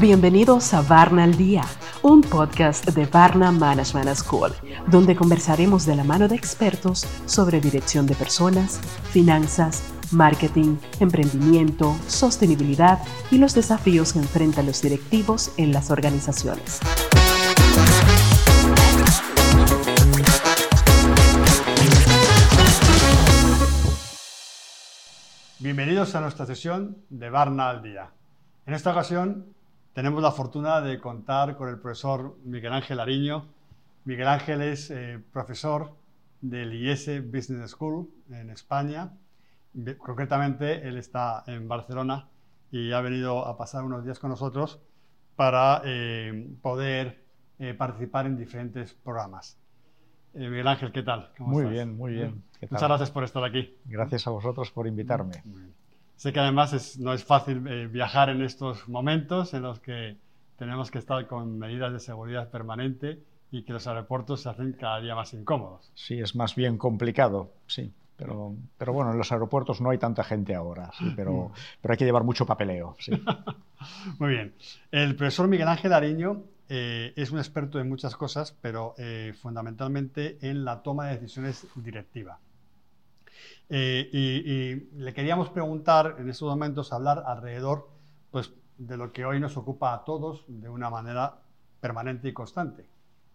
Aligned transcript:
Bienvenidos 0.00 0.72
a 0.72 0.82
Varna 0.82 1.24
al 1.24 1.36
Día, 1.36 1.64
un 2.02 2.20
podcast 2.20 2.86
de 2.90 3.06
Varna 3.06 3.50
Management 3.50 4.14
School, 4.14 4.52
donde 4.86 5.16
conversaremos 5.16 5.84
de 5.84 5.96
la 5.96 6.04
mano 6.04 6.28
de 6.28 6.36
expertos 6.36 7.06
sobre 7.26 7.60
dirección 7.60 8.06
de 8.06 8.14
personas, 8.14 8.78
finanzas, 9.10 9.82
marketing, 10.12 10.76
emprendimiento, 11.00 11.96
sostenibilidad 12.06 13.00
y 13.30 13.38
los 13.38 13.54
desafíos 13.54 14.12
que 14.12 14.20
enfrentan 14.20 14.66
los 14.66 14.82
directivos 14.82 15.50
en 15.56 15.72
las 15.72 15.90
organizaciones. 15.90 16.80
Bienvenidos 25.66 26.14
a 26.14 26.20
nuestra 26.20 26.46
sesión 26.46 26.98
de 27.10 27.28
Varna 27.28 27.68
al 27.68 27.82
Día. 27.82 28.12
En 28.66 28.74
esta 28.74 28.92
ocasión 28.92 29.52
tenemos 29.94 30.22
la 30.22 30.30
fortuna 30.30 30.80
de 30.80 31.00
contar 31.00 31.56
con 31.56 31.68
el 31.68 31.80
profesor 31.80 32.38
Miguel 32.44 32.72
Ángel 32.72 33.00
Ariño. 33.00 33.48
Miguel 34.04 34.28
Ángel 34.28 34.62
es 34.62 34.92
eh, 34.92 35.20
profesor 35.32 35.96
del 36.40 36.72
IES 36.72 37.28
Business 37.32 37.72
School 37.72 38.08
en 38.30 38.50
España. 38.50 39.14
Concretamente, 39.98 40.86
él 40.86 40.98
está 40.98 41.42
en 41.48 41.66
Barcelona 41.66 42.28
y 42.70 42.92
ha 42.92 43.00
venido 43.00 43.44
a 43.44 43.58
pasar 43.58 43.82
unos 43.82 44.04
días 44.04 44.20
con 44.20 44.30
nosotros 44.30 44.80
para 45.34 45.82
eh, 45.84 46.48
poder 46.62 47.24
eh, 47.58 47.74
participar 47.74 48.26
en 48.26 48.36
diferentes 48.36 48.94
programas. 48.94 49.58
Miguel 50.36 50.68
Ángel, 50.68 50.92
¿qué 50.92 51.02
tal? 51.02 51.30
muy 51.38 51.64
bien, 51.64 51.96
muy 51.96 52.12
bien. 52.12 52.42
Muchas 52.60 52.88
gracias 52.88 53.10
por 53.10 53.24
estar 53.24 53.42
aquí. 53.44 53.76
Gracias 53.86 54.26
a 54.26 54.30
vosotros 54.30 54.70
por 54.70 54.86
invitarme. 54.86 55.42
Sé 56.16 56.32
que 56.32 56.40
además 56.40 56.98
no 56.98 57.12
es 57.12 57.24
fácil 57.24 57.66
eh, 57.66 57.86
viajar 57.86 58.30
en 58.30 58.42
estos 58.42 58.88
momentos 58.88 59.52
en 59.54 59.62
los 59.62 59.80
que 59.80 60.16
tenemos 60.56 60.90
que 60.90 60.98
estar 60.98 61.26
con 61.26 61.58
medidas 61.58 61.92
de 61.92 62.00
seguridad 62.00 62.50
permanente 62.50 63.22
y 63.50 63.62
que 63.62 63.72
los 63.72 63.86
aeropuertos 63.86 64.42
se 64.42 64.48
hacen 64.48 64.72
cada 64.72 65.00
día 65.00 65.14
más 65.14 65.32
incómodos. 65.34 65.90
Sí, 65.94 66.18
es 66.18 66.34
más 66.34 66.54
bien 66.54 66.78
complicado, 66.78 67.52
sí. 67.66 67.92
Pero, 68.16 68.54
pero 68.78 68.94
bueno, 68.94 69.12
en 69.12 69.18
los 69.18 69.30
aeropuertos 69.30 69.82
no 69.82 69.90
hay 69.90 69.98
tanta 69.98 70.24
gente 70.24 70.54
ahora, 70.54 70.90
sí, 70.98 71.12
pero, 71.14 71.52
pero 71.82 71.92
hay 71.92 71.98
que 71.98 72.06
llevar 72.06 72.24
mucho 72.24 72.46
papeleo. 72.46 72.96
Sí. 72.98 73.12
Muy 74.18 74.30
bien. 74.30 74.54
El 74.90 75.14
profesor 75.16 75.48
Miguel 75.48 75.68
Ángel 75.68 75.92
Ariño 75.92 76.42
eh, 76.68 77.12
es 77.16 77.30
un 77.30 77.38
experto 77.38 77.78
en 77.78 77.88
muchas 77.88 78.16
cosas, 78.16 78.56
pero 78.60 78.94
eh, 78.98 79.34
fundamentalmente 79.40 80.38
en 80.40 80.64
la 80.64 80.82
toma 80.82 81.06
de 81.06 81.14
decisiones 81.14 81.66
directiva. 81.76 82.40
Eh, 83.68 84.08
y, 84.12 84.98
le 84.98 85.12
queríamos 85.12 85.50
preguntar 85.50 86.16
en 86.18 86.28
estos 86.28 86.48
momentos, 86.48 86.92
hablar 86.92 87.24
alrededor 87.26 87.88
pues, 88.30 88.52
de 88.78 88.96
lo 88.96 89.12
que 89.12 89.24
hoy 89.24 89.40
nos 89.40 89.56
ocupa 89.56 89.94
a 89.94 90.04
todos 90.04 90.44
de 90.48 90.68
una 90.68 90.90
manera 90.90 91.38
permanente 91.80 92.28
y 92.28 92.32
constante, 92.32 92.86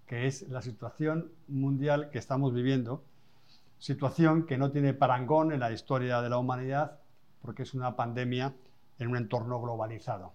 que 0.06 0.28
es 0.28 0.48
la 0.50 0.62
situación 0.62 1.32
mundial 1.48 2.10
que 2.10 2.18
estamos 2.18 2.54
viviendo, 2.54 3.04
situación 3.78 4.46
que 4.46 4.58
no 4.58 4.72
tiene 4.72 4.94
parangón 4.94 5.54
en 5.54 5.62
la 5.62 5.72
historia 5.72 6.22
de 6.22 6.30
la 6.30 6.38
humanidad, 6.38 7.00
porque 7.42 7.64
es 7.64 7.74
una 7.74 7.96
pandemia 7.96 8.54
en 9.00 9.08
un 9.08 9.18
entorno 9.18 9.62
globalizado. 9.62 10.34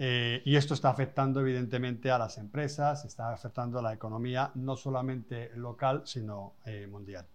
Eh, 0.00 0.42
y 0.44 0.54
esto 0.54 0.74
está 0.74 0.90
afectando 0.90 1.40
evidentemente 1.40 2.08
a 2.12 2.18
las 2.18 2.38
empresas, 2.38 3.04
está 3.04 3.32
afectando 3.32 3.80
a 3.80 3.82
la 3.82 3.92
economía 3.92 4.52
no 4.54 4.76
solamente 4.76 5.50
local, 5.56 6.02
sino 6.04 6.54
eh, 6.64 6.86
mundial. 6.86 7.26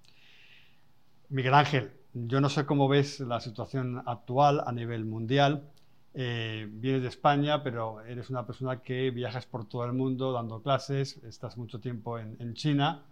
Miguel 1.27 1.53
Ángel, 1.55 1.91
yo 2.13 2.39
no 2.39 2.47
sé 2.47 2.65
cómo 2.65 2.87
ves 2.87 3.19
la 3.19 3.41
situación 3.41 4.01
actual 4.05 4.63
a 4.65 4.71
nivel 4.71 5.03
mundial. 5.03 5.69
Eh, 6.13 6.69
vienes 6.71 7.01
de 7.01 7.09
España, 7.09 7.63
pero 7.63 7.99
eres 8.01 8.29
una 8.29 8.45
persona 8.45 8.81
que 8.81 9.11
viajas 9.11 9.45
por 9.45 9.67
todo 9.67 9.83
el 9.83 9.91
mundo 9.91 10.31
dando 10.31 10.61
clases, 10.61 11.17
estás 11.23 11.57
mucho 11.57 11.81
tiempo 11.81 12.17
en, 12.17 12.53
China. 12.53 13.03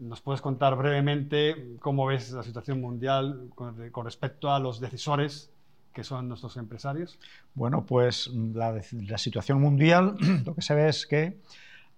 ¿Nos 0.00 0.20
puedes 0.20 0.40
contar 0.40 0.74
brevemente 0.76 1.76
cómo 1.80 2.06
ves 2.06 2.32
la 2.32 2.42
situación 2.42 2.80
mundial 2.80 3.50
con, 3.54 3.76
respecto 4.04 4.50
a 4.50 4.58
los 4.58 4.80
decisores 4.80 5.52
que 5.98 6.04
son 6.04 6.28
nuestros 6.28 6.56
empresarios? 6.56 7.18
Bueno, 7.54 7.84
pues 7.84 8.28
la, 8.28 8.80
la 8.92 9.18
situación 9.18 9.60
mundial, 9.60 10.14
lo 10.46 10.54
que 10.54 10.62
se 10.62 10.76
ve 10.76 10.88
es 10.88 11.08
que 11.08 11.40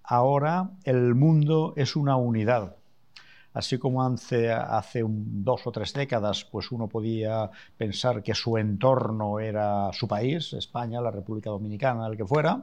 ahora 0.03 0.71
el 0.85 1.15
mundo 1.15 1.75
es 1.77 1.97
una 1.97 2.17
unidad 2.17 2.77
Así 3.53 3.79
como 3.79 4.05
hace, 4.05 4.53
hace 4.53 5.03
dos 5.05 5.67
o 5.67 5.73
tres 5.73 5.93
décadas, 5.93 6.45
pues 6.45 6.71
uno 6.71 6.87
podía 6.87 7.51
pensar 7.77 8.23
que 8.23 8.33
su 8.33 8.57
entorno 8.57 9.41
era 9.41 9.93
su 9.93 10.07
país, 10.07 10.53
España, 10.53 11.01
la 11.01 11.11
República 11.11 11.51
Dominicana, 11.51 12.07
el 12.07 12.17
que 12.17 12.25
fuera, 12.25 12.63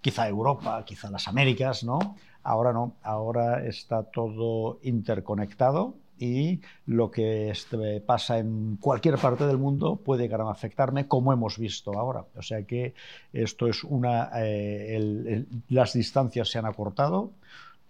quizá 0.00 0.26
Europa, 0.26 0.84
quizá 0.84 1.08
las 1.08 1.28
Américas, 1.28 1.84
¿no? 1.84 2.16
Ahora 2.42 2.72
no, 2.72 2.96
ahora 3.04 3.64
está 3.64 4.02
todo 4.02 4.80
interconectado 4.82 5.94
y 6.18 6.60
lo 6.86 7.10
que 7.10 7.50
este, 7.50 8.00
pasa 8.00 8.38
en 8.38 8.76
cualquier 8.76 9.18
parte 9.18 9.46
del 9.46 9.58
mundo 9.58 9.96
puede 9.96 10.32
afectarme, 10.34 11.06
como 11.06 11.32
hemos 11.32 11.58
visto 11.58 11.98
ahora. 11.98 12.24
O 12.36 12.42
sea 12.42 12.62
que 12.62 12.94
esto 13.32 13.66
es 13.66 13.84
una. 13.84 14.30
Eh, 14.36 15.44
las 15.68 15.92
distancias 15.92 16.48
se 16.48 16.58
han 16.58 16.66
acortado, 16.66 17.32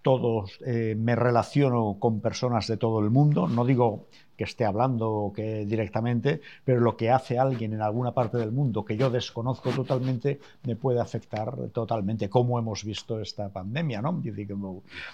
todos 0.05 0.59
eh, 0.63 0.95
me 0.95 1.15
relaciono 1.15 1.97
con 1.99 2.19
personas 2.19 2.67
de 2.67 2.77
todo 2.77 2.99
el 2.99 3.09
mundo, 3.09 3.47
no 3.47 3.65
digo 3.65 4.05
que 4.37 4.43
esté 4.43 4.63
hablando 4.63 5.31
que 5.35 5.65
directamente, 5.65 6.41
pero 6.63 6.79
lo 6.79 6.95
que 6.95 7.09
hace 7.09 7.39
alguien 7.39 7.73
en 7.73 7.81
alguna 7.81 8.11
parte 8.11 8.37
del 8.37 8.51
mundo 8.51 8.85
que 8.85 8.97
yo 8.97 9.09
desconozco 9.09 9.71
totalmente 9.71 10.39
me 10.63 10.75
puede 10.75 10.99
afectar 10.99 11.55
totalmente, 11.73 12.29
como 12.29 12.59
hemos 12.59 12.83
visto 12.83 13.19
esta 13.19 13.49
pandemia, 13.49 13.99
¿no? 13.99 14.13
Dice 14.21 14.45
que 14.45 14.55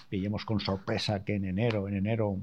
veíamos 0.09 0.43
con 0.43 0.59
sorpresa 0.59 1.23
que 1.23 1.35
en 1.35 1.45
enero, 1.45 1.87
en 1.87 1.95
enero 1.95 2.37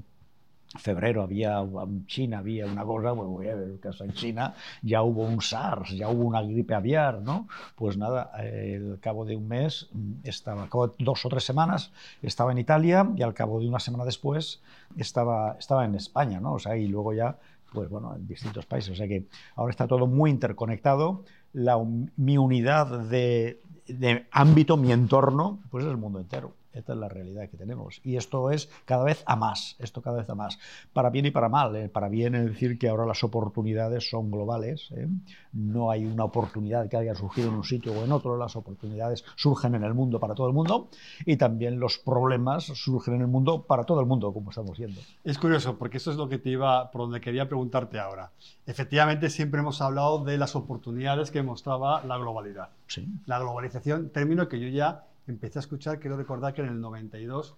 febrero 0.77 1.23
había 1.23 1.59
en 1.59 2.05
China 2.05 2.39
había 2.39 2.65
una 2.65 2.83
cosa, 2.83 3.11
bueno, 3.11 3.31
voy 3.31 3.47
a 3.47 3.55
ver 3.55 3.79
caso 3.79 4.03
en 4.03 4.13
China, 4.13 4.53
ya 4.81 5.01
hubo 5.01 5.23
un 5.23 5.41
SARS, 5.41 5.91
ya 5.91 6.09
hubo 6.09 6.25
una 6.25 6.41
gripe 6.41 6.75
aviar, 6.75 7.21
¿no? 7.21 7.47
Pues 7.75 7.97
nada, 7.97 8.31
al 8.33 8.99
cabo 9.01 9.25
de 9.25 9.35
un 9.35 9.47
mes 9.47 9.89
mm, 9.91 10.13
estaba, 10.23 10.67
dos 10.99 11.25
o 11.25 11.29
tres 11.29 11.43
semanas 11.43 11.91
estaba 12.21 12.51
en 12.51 12.59
Italia 12.59 13.09
y 13.15 13.23
al 13.23 13.33
cabo 13.33 13.59
de 13.59 13.67
una 13.67 13.79
semana 13.79 14.05
después 14.05 14.61
estaba, 14.97 15.55
estaba 15.57 15.85
en 15.85 15.95
España, 15.95 16.39
¿no? 16.39 16.53
O 16.53 16.59
sea, 16.59 16.77
y 16.77 16.87
luego 16.87 17.13
ya, 17.13 17.37
pues 17.73 17.89
bueno, 17.89 18.15
en 18.15 18.27
distintos 18.27 18.65
países. 18.65 18.91
O 18.91 18.95
sea 18.95 19.07
que 19.07 19.25
ahora 19.55 19.71
está 19.71 19.87
todo 19.87 20.07
muy 20.07 20.29
interconectado. 20.29 21.23
La, 21.53 21.77
mi 22.17 22.37
unidad 22.37 22.99
de, 23.09 23.61
de 23.87 24.27
ámbito, 24.31 24.77
mi 24.77 24.91
entorno, 24.91 25.59
pues 25.71 25.85
es 25.85 25.91
el 25.91 25.97
mundo 25.97 26.19
entero. 26.19 26.53
Esta 26.73 26.93
es 26.93 26.99
la 26.99 27.09
realidad 27.09 27.49
que 27.49 27.57
tenemos. 27.57 27.99
Y 28.03 28.15
esto 28.15 28.51
es 28.51 28.69
cada 28.85 29.03
vez 29.03 29.23
a 29.25 29.35
más, 29.35 29.75
esto 29.79 30.01
cada 30.01 30.17
vez 30.17 30.29
a 30.29 30.35
más. 30.35 30.59
Para 30.93 31.09
bien 31.09 31.25
y 31.25 31.31
para 31.31 31.49
mal. 31.49 31.75
¿eh? 31.75 31.89
Para 31.89 32.09
bien 32.09 32.35
es 32.35 32.45
decir 32.45 32.77
que 32.77 32.89
ahora 32.89 33.05
las 33.05 33.23
oportunidades 33.23 34.09
son 34.09 34.29
globales. 34.29 34.89
¿eh? 34.95 35.07
No 35.53 35.89
hay 35.89 36.05
una 36.05 36.25
oportunidad 36.25 36.87
que 36.87 36.97
haya 36.97 37.15
surgido 37.15 37.49
en 37.49 37.55
un 37.55 37.63
sitio 37.63 37.93
o 37.93 38.03
en 38.03 38.11
otro. 38.11 38.37
Las 38.37 38.55
oportunidades 38.55 39.25
surgen 39.35 39.75
en 39.75 39.83
el 39.83 39.93
mundo 39.93 40.19
para 40.19 40.35
todo 40.35 40.47
el 40.47 40.53
mundo. 40.53 40.89
Y 41.25 41.37
también 41.37 41.79
los 41.79 41.97
problemas 41.97 42.65
surgen 42.65 43.15
en 43.15 43.21
el 43.21 43.27
mundo 43.27 43.63
para 43.63 43.83
todo 43.83 43.99
el 43.99 44.05
mundo, 44.05 44.31
como 44.31 44.51
estamos 44.51 44.77
viendo. 44.77 45.01
Es 45.23 45.37
curioso, 45.39 45.77
porque 45.77 45.97
eso 45.97 46.11
es 46.11 46.17
lo 46.17 46.29
que 46.29 46.37
te 46.37 46.49
iba, 46.49 46.91
por 46.91 47.01
donde 47.01 47.19
quería 47.19 47.47
preguntarte 47.47 47.99
ahora. 47.99 48.31
Efectivamente, 48.65 49.29
siempre 49.29 49.61
hemos 49.61 49.81
hablado 49.81 50.23
de 50.23 50.37
las 50.37 50.55
oportunidades 50.55 51.31
que 51.31 51.41
mostraba 51.41 52.03
la 52.03 52.17
globalidad. 52.17 52.69
Sí. 52.87 53.07
La 53.25 53.39
globalización, 53.39 54.09
término 54.09 54.47
que 54.47 54.59
yo 54.59 54.67
ya 54.67 55.08
empecé 55.31 55.59
a 55.59 55.61
escuchar, 55.61 55.99
quiero 55.99 56.17
recordar 56.17 56.53
que 56.53 56.61
en 56.61 56.69
el 56.69 56.81
92, 56.81 57.55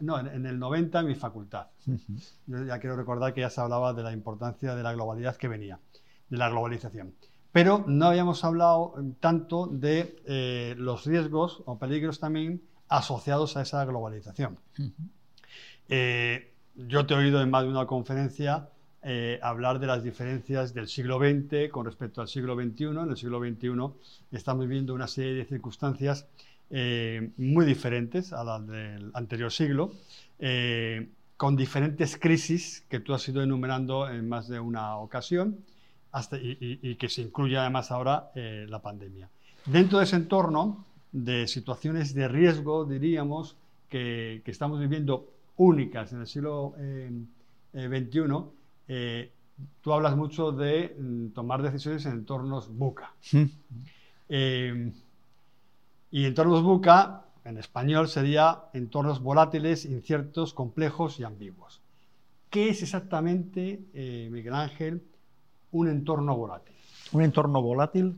no, 0.00 0.18
en, 0.18 0.46
el 0.46 0.58
90 0.58 1.00
en 1.00 1.06
mi 1.06 1.14
facultad. 1.14 1.66
Yo 2.46 2.64
ya 2.64 2.78
quiero 2.78 2.96
recordar 2.96 3.32
que 3.34 3.42
ya 3.42 3.50
se 3.50 3.60
hablaba 3.60 3.92
de 3.92 4.02
la 4.02 4.12
importancia 4.12 4.74
de 4.74 4.82
la 4.82 4.92
globalidad 4.92 5.36
que 5.36 5.48
venía, 5.48 5.78
de 6.28 6.36
la 6.36 6.48
globalización. 6.48 7.14
Pero 7.52 7.84
no 7.86 8.06
habíamos 8.06 8.44
hablado 8.44 8.94
tanto 9.20 9.66
de 9.66 10.20
eh, 10.26 10.74
los 10.76 11.06
riesgos 11.06 11.62
o 11.66 11.78
peligros 11.78 12.20
también 12.20 12.62
asociados 12.88 13.56
a 13.56 13.62
esa 13.62 13.84
globalización. 13.84 14.58
Eh, 15.88 16.52
yo 16.74 17.06
te 17.06 17.14
he 17.14 17.16
oído 17.16 17.40
en 17.40 17.50
más 17.50 17.62
de 17.62 17.70
una 17.70 17.86
conferencia 17.86 18.68
eh, 19.02 19.38
hablar 19.40 19.78
de 19.78 19.86
las 19.86 20.02
diferencias 20.02 20.74
del 20.74 20.88
siglo 20.88 21.18
XX 21.18 21.70
con 21.70 21.86
respecto 21.86 22.20
al 22.20 22.28
siglo 22.28 22.56
XXI. 22.56 22.84
En 22.86 23.10
el 23.10 23.16
siglo 23.16 23.38
XXI 23.38 23.70
estamos 24.32 24.66
viendo 24.66 24.94
una 24.94 25.06
serie 25.06 25.34
de 25.34 25.44
circunstancias 25.44 26.26
eh, 26.70 27.30
muy 27.36 27.64
diferentes 27.64 28.32
a 28.32 28.42
las 28.42 28.66
del 28.66 29.10
anterior 29.14 29.52
siglo, 29.52 29.92
eh, 30.38 31.08
con 31.36 31.54
diferentes 31.54 32.16
crisis 32.18 32.84
que 32.88 32.98
tú 32.98 33.14
has 33.14 33.28
ido 33.28 33.42
enumerando 33.42 34.08
en 34.08 34.28
más 34.28 34.48
de 34.48 34.58
una 34.58 34.96
ocasión 34.96 35.58
hasta, 36.10 36.38
y, 36.40 36.96
que 36.96 37.08
se 37.08 37.22
incluye 37.22 37.56
además 37.56 37.90
ahora 37.90 38.30
eh, 38.34 38.66
la 38.68 38.80
pandemia. 38.80 39.28
Dentro 39.66 39.98
de 39.98 40.04
ese 40.04 40.16
entorno 40.16 40.84
de 41.12 41.46
situaciones 41.46 42.14
de 42.14 42.26
riesgo, 42.26 42.84
diríamos, 42.84 43.56
que, 43.88 44.42
estamos 44.46 44.80
viviendo 44.80 45.28
únicas 45.56 46.12
en 46.12 46.20
el 46.20 46.26
siglo 46.26 46.74
XXI, 47.72 49.30
tú 49.80 49.92
hablas 49.92 50.16
mucho 50.16 50.52
de 50.52 50.96
mm, 50.98 51.28
tomar 51.28 51.62
decisiones 51.62 52.06
en 52.06 52.12
entornos 52.12 52.68
buca. 52.68 53.12
Y 56.16 56.24
entornos 56.24 56.62
buca, 56.62 57.26
en 57.44 57.58
español, 57.58 58.08
sería 58.08 58.70
entornos 58.72 59.20
volátiles, 59.20 59.84
inciertos, 59.84 60.54
complejos 60.54 61.20
y 61.20 61.24
ambiguos. 61.24 61.82
¿Qué 62.48 62.70
es 62.70 62.82
exactamente, 62.82 63.82
Miguel 64.30 64.54
Ángel, 64.54 65.02
un 65.72 65.88
entorno 65.88 66.34
volátil? 66.34 66.74
Un 67.12 67.20
entorno 67.20 67.60
volátil 67.60 68.16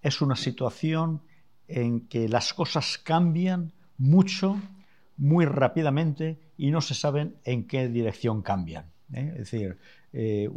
es 0.00 0.22
una 0.22 0.36
situación 0.36 1.20
en 1.66 2.08
que 2.08 2.30
las 2.30 2.54
cosas 2.54 2.96
cambian 2.96 3.72
mucho, 3.98 4.58
muy 5.18 5.44
rápidamente 5.44 6.38
y 6.56 6.70
no 6.70 6.80
se 6.80 6.94
saben 6.94 7.36
en 7.44 7.68
qué 7.68 7.88
dirección 7.88 8.40
cambian. 8.40 8.86
¿eh? 9.12 9.32
Es 9.32 9.50
decir, 9.50 9.78
eh, 10.12 10.48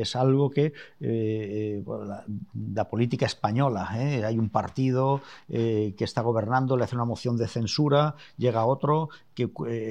es 0.00 0.16
algo 0.16 0.50
que 0.50 0.72
eh, 1.00 1.82
la, 2.74 2.88
política 2.88 3.26
española, 3.26 3.88
hay 3.90 4.38
un 4.38 4.48
partido 4.48 5.20
que 5.48 5.94
está 5.98 6.22
gobernando, 6.22 6.76
le 6.76 6.84
hace 6.84 6.94
una 6.94 7.04
moción 7.04 7.36
de 7.36 7.48
censura, 7.48 8.14
llega 8.36 8.64
otro, 8.64 9.08
que, 9.34 9.50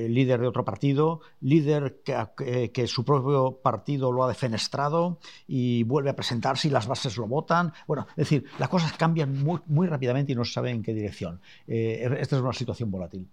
líder 0.10 0.40
de 0.40 0.48
otro 0.48 0.64
partido, 0.64 1.22
líder 1.42 2.02
que, 2.04 2.88
su 2.88 3.04
propio 3.04 3.60
partido 3.62 4.12
lo 4.12 4.24
ha 4.24 4.28
defenestrado 4.28 5.20
y 5.48 5.84
vuelve 5.84 6.10
a 6.10 6.16
presentarse 6.16 6.68
y 6.68 6.72
las 6.72 6.88
bases 6.88 7.18
lo 7.18 7.28
votan. 7.28 7.74
Bueno, 7.88 8.08
es 8.12 8.30
decir, 8.30 8.46
las 8.60 8.70
cosas 8.70 8.94
cambian 8.94 9.44
muy, 9.44 9.60
muy 9.68 9.88
rápidamente 9.88 10.32
y 10.32 10.36
no 10.36 10.46
se 10.46 10.54
sabe 10.54 10.72
en 10.72 10.82
qué 10.82 10.94
dirección. 10.94 11.42
esta 11.68 12.36
es 12.36 12.42
una 12.42 12.54
situación 12.54 12.90
volátil. 12.92 13.28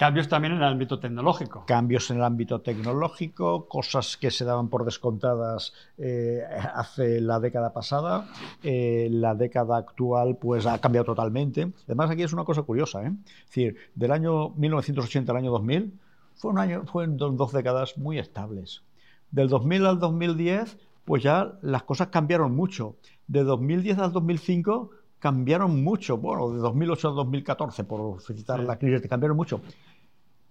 Cambios 0.00 0.28
también 0.28 0.54
en 0.54 0.62
el 0.62 0.64
ámbito 0.64 0.98
tecnológico. 0.98 1.66
Cambios 1.66 2.10
en 2.10 2.16
el 2.16 2.22
ámbito 2.22 2.62
tecnológico, 2.62 3.68
cosas 3.68 4.16
que 4.16 4.30
se 4.30 4.46
daban 4.46 4.68
por 4.68 4.86
descontadas 4.86 5.74
eh, 5.98 6.40
hace 6.74 7.20
la 7.20 7.38
década 7.38 7.74
pasada. 7.74 8.26
Eh, 8.62 9.08
la 9.10 9.34
década 9.34 9.76
actual 9.76 10.38
pues 10.40 10.64
ha 10.64 10.78
cambiado 10.78 11.04
totalmente. 11.04 11.70
Además 11.84 12.08
aquí 12.08 12.22
es 12.22 12.32
una 12.32 12.44
cosa 12.44 12.62
curiosa. 12.62 13.02
¿eh? 13.02 13.12
Es 13.40 13.46
decir, 13.48 13.76
del 13.94 14.12
año 14.12 14.54
1980 14.56 15.32
al 15.32 15.36
año 15.36 15.50
2000 15.50 15.92
fue 16.34 16.50
un 16.50 16.58
año, 16.58 16.86
fueron 16.86 17.18
dos 17.18 17.52
décadas 17.52 17.98
muy 17.98 18.18
estables. 18.18 18.82
Del 19.30 19.50
2000 19.50 19.84
al 19.84 19.98
2010 19.98 20.78
pues 21.04 21.22
ya 21.22 21.58
las 21.60 21.82
cosas 21.82 22.08
cambiaron 22.08 22.56
mucho. 22.56 22.96
De 23.26 23.44
2010 23.44 23.98
al 23.98 24.12
2005 24.12 24.92
cambiaron 25.20 25.84
mucho. 25.84 26.16
Bueno, 26.16 26.50
de 26.50 26.58
2008 26.58 27.08
al 27.08 27.14
2014, 27.14 27.84
por 27.84 28.20
citar 28.22 28.60
la 28.60 28.78
crisis, 28.78 29.06
cambiaron 29.08 29.36
mucho. 29.36 29.60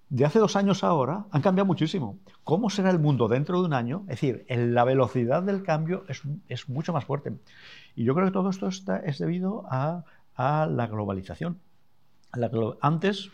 De 0.09 0.25
hace 0.25 0.39
dos 0.39 0.55
años 0.55 0.83
ahora 0.83 1.25
han 1.29 1.41
cambiado 1.43 1.67
muchísimo. 1.67 2.17
¿Cómo 2.43 2.71
será 2.71 2.89
el 2.89 2.97
mundo 2.97 3.27
dentro 3.27 3.59
de 3.59 3.67
un 3.67 3.73
año? 3.73 4.01
Es 4.07 4.19
decir, 4.19 4.43
la 4.49 4.83
velocidad 4.83 5.43
del 5.43 5.61
cambio 5.61 6.03
es, 6.07 6.67
mucho 6.67 6.93
más 6.93 7.05
fuerte. 7.05 7.33
Y 7.95 8.05
yo 8.05 8.15
creo 8.15 8.25
que 8.25 8.33
todo 8.33 8.49
esto 8.49 8.67
es 8.67 9.19
debido 9.19 9.65
a, 9.69 10.03
la 10.35 10.87
globalización. 10.87 11.59
antes, 12.81 13.29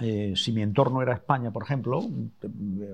eh, 0.00 0.32
si 0.36 0.52
mi 0.52 0.62
entorno 0.62 1.02
era 1.02 1.12
España, 1.12 1.50
por 1.50 1.64
ejemplo, 1.64 2.02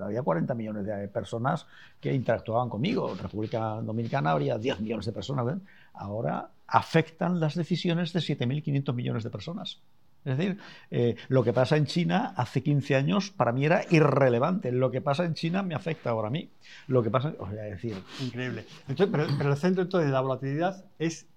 había 0.03 0.21
40 0.21 0.53
millones 0.53 0.85
de 0.85 1.07
personas 1.07 1.67
que 2.01 2.13
interactuaban 2.13 2.67
conmigo. 2.67 3.13
En 3.13 3.19
República 3.19 3.79
Dominicana 3.81 4.31
habría 4.31 4.57
10 4.57 4.81
millones 4.81 5.05
de 5.05 5.13
personas. 5.13 5.57
Ahora 5.93 6.49
afectan 6.67 7.39
las 7.39 7.55
decisiones 7.55 8.11
de 8.11 8.19
7.500 8.19 8.93
millones 8.93 9.23
de 9.23 9.29
personas. 9.29 9.81
Es 10.23 10.37
decir, 10.37 10.57
eh, 10.91 11.15
lo 11.29 11.43
que 11.43 11.51
pasa 11.51 11.77
en 11.77 11.85
China 11.85 12.33
hace 12.35 12.61
15 12.61 12.95
años 12.95 13.31
para 13.31 13.51
mí 13.51 13.65
era 13.65 13.83
irrelevante. 13.89 14.71
Lo 14.71 14.91
que 14.91 15.01
pasa 15.01 15.25
en 15.25 15.33
China 15.33 15.63
me 15.63 15.73
afecta 15.73 16.11
ahora 16.11 16.27
a 16.27 16.31
mí. 16.31 16.49
Lo 16.87 17.01
que 17.01 17.09
pasa, 17.09 17.33
sea, 17.49 17.63
decir... 17.63 17.97
Increíble. 18.21 18.65
pero, 18.87 19.23
el 19.23 19.57
centro 19.57 19.85
de 19.85 20.07
la 20.07 20.21
volatilidad 20.21 20.85
es 20.99 21.27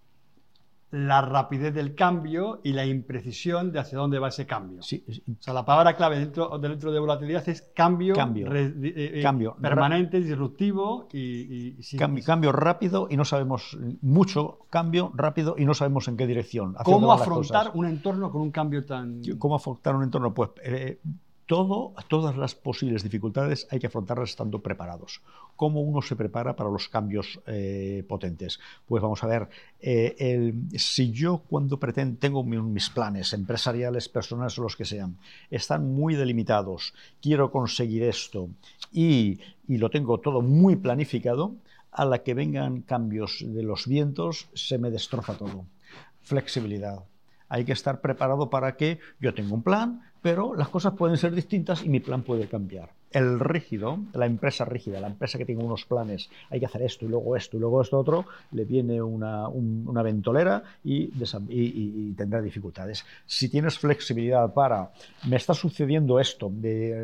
la 0.94 1.20
rapidez 1.20 1.74
del 1.74 1.96
cambio 1.96 2.60
y 2.62 2.72
la 2.72 2.86
imprecisión 2.86 3.72
de 3.72 3.80
hacia 3.80 3.98
dónde 3.98 4.20
va 4.20 4.28
ese 4.28 4.46
cambio. 4.46 4.80
Sí, 4.80 5.04
O 5.28 5.42
sea, 5.42 5.52
la 5.52 5.64
palabra 5.64 5.96
clave 5.96 6.20
dentro, 6.20 6.56
dentro 6.58 6.92
de 6.92 7.00
volatilidad 7.00 7.48
es 7.48 7.62
cambio, 7.74 8.14
cambio, 8.14 8.46
eh, 8.54 8.72
eh, 8.80 9.20
cambio 9.20 9.56
permanente, 9.60 10.20
disruptivo 10.20 11.08
y, 11.12 11.76
cambio, 12.22 12.52
rápido 12.52 13.08
y 13.10 13.16
no 13.16 13.24
sabemos 13.24 13.76
mucho 14.02 14.66
cambio 14.70 15.10
rápido 15.14 15.56
y 15.58 15.64
no 15.64 15.74
sabemos 15.74 16.06
en 16.06 16.16
qué 16.16 16.28
dirección. 16.28 16.76
¿Cómo 16.84 17.12
afrontar 17.12 17.72
un 17.74 17.86
entorno 17.86 18.30
con 18.30 18.42
un 18.42 18.52
cambio 18.52 18.84
tan? 18.84 19.20
¿Cómo 19.36 19.56
afrontar 19.56 19.96
un 19.96 20.04
entorno? 20.04 20.32
Pues 20.32 20.50
eh, 20.62 21.00
todas 21.46 22.36
las 22.36 22.54
posibles 22.54 23.02
dificultades 23.02 23.66
hay 23.70 23.78
que 23.78 23.86
afrontarlas 23.86 24.30
estando 24.30 24.60
preparados. 24.60 25.20
¿Cómo 25.56 25.80
uno 25.80 26.02
se 26.02 26.16
prepara 26.16 26.56
para 26.56 26.70
los 26.70 26.88
cambios 26.88 27.40
eh, 27.46 28.04
potentes? 28.08 28.58
Pues 28.86 29.02
vamos 29.02 29.22
a 29.22 29.26
ver, 29.26 29.48
eh, 29.80 30.54
si 30.76 31.12
yo 31.12 31.42
cuando 31.48 31.78
pretendo, 31.78 32.18
tengo 32.18 32.42
mis 32.44 32.90
planes 32.90 33.32
empresariales, 33.32 34.08
personales 34.08 34.58
o 34.58 34.62
los 34.62 34.76
que 34.76 34.84
sean, 34.84 35.18
están 35.50 35.94
muy 35.94 36.14
delimitados, 36.14 36.94
quiero 37.20 37.50
conseguir 37.50 38.02
esto 38.04 38.48
y 38.92 39.38
lo 39.68 39.90
tengo 39.90 40.18
todo 40.18 40.40
muy 40.42 40.76
planificado, 40.76 41.56
a 41.94 42.04
la 42.04 42.24
que 42.24 42.34
vengan 42.34 42.82
cambios 42.82 43.44
de 43.46 43.62
los 43.62 43.86
vientos 43.86 44.48
se 44.54 44.78
me 44.78 44.90
destroza 44.90 45.38
todo. 45.38 45.64
Flexibilidad. 46.22 47.04
Hay 47.48 47.64
que 47.64 47.72
estar 47.72 48.00
preparado 48.00 48.50
para 48.50 48.76
que 48.76 48.98
yo 49.20 49.34
tenga 49.34 49.54
un 49.54 49.62
plan, 49.62 50.02
pero 50.22 50.54
las 50.54 50.68
cosas 50.68 50.94
pueden 50.94 51.16
ser 51.16 51.34
distintas 51.34 51.84
y 51.84 51.88
mi 51.88 52.00
plan 52.00 52.22
puede 52.22 52.48
cambiar 52.48 52.90
el 53.14 53.38
rígido, 53.38 54.00
la 54.12 54.26
empresa 54.26 54.64
rígida, 54.64 55.00
la 55.00 55.06
empresa 55.06 55.38
que 55.38 55.44
tiene 55.44 55.62
unos 55.62 55.84
planes, 55.84 56.28
hay 56.50 56.58
que 56.58 56.66
hacer 56.66 56.82
esto 56.82 57.04
y 57.04 57.08
luego 57.08 57.36
esto 57.36 57.56
y 57.56 57.60
luego 57.60 57.80
esto 57.80 57.98
otro, 57.98 58.26
le 58.50 58.64
viene 58.64 59.00
una, 59.00 59.48
ventolera 60.02 60.62
y, 60.82 61.06
tendrá 62.16 62.42
dificultades. 62.42 63.04
Si 63.24 63.48
tienes 63.48 63.78
flexibilidad 63.78 64.52
para, 64.52 64.90
me 65.28 65.36
está 65.36 65.54
sucediendo 65.54 66.18
esto, 66.18 66.52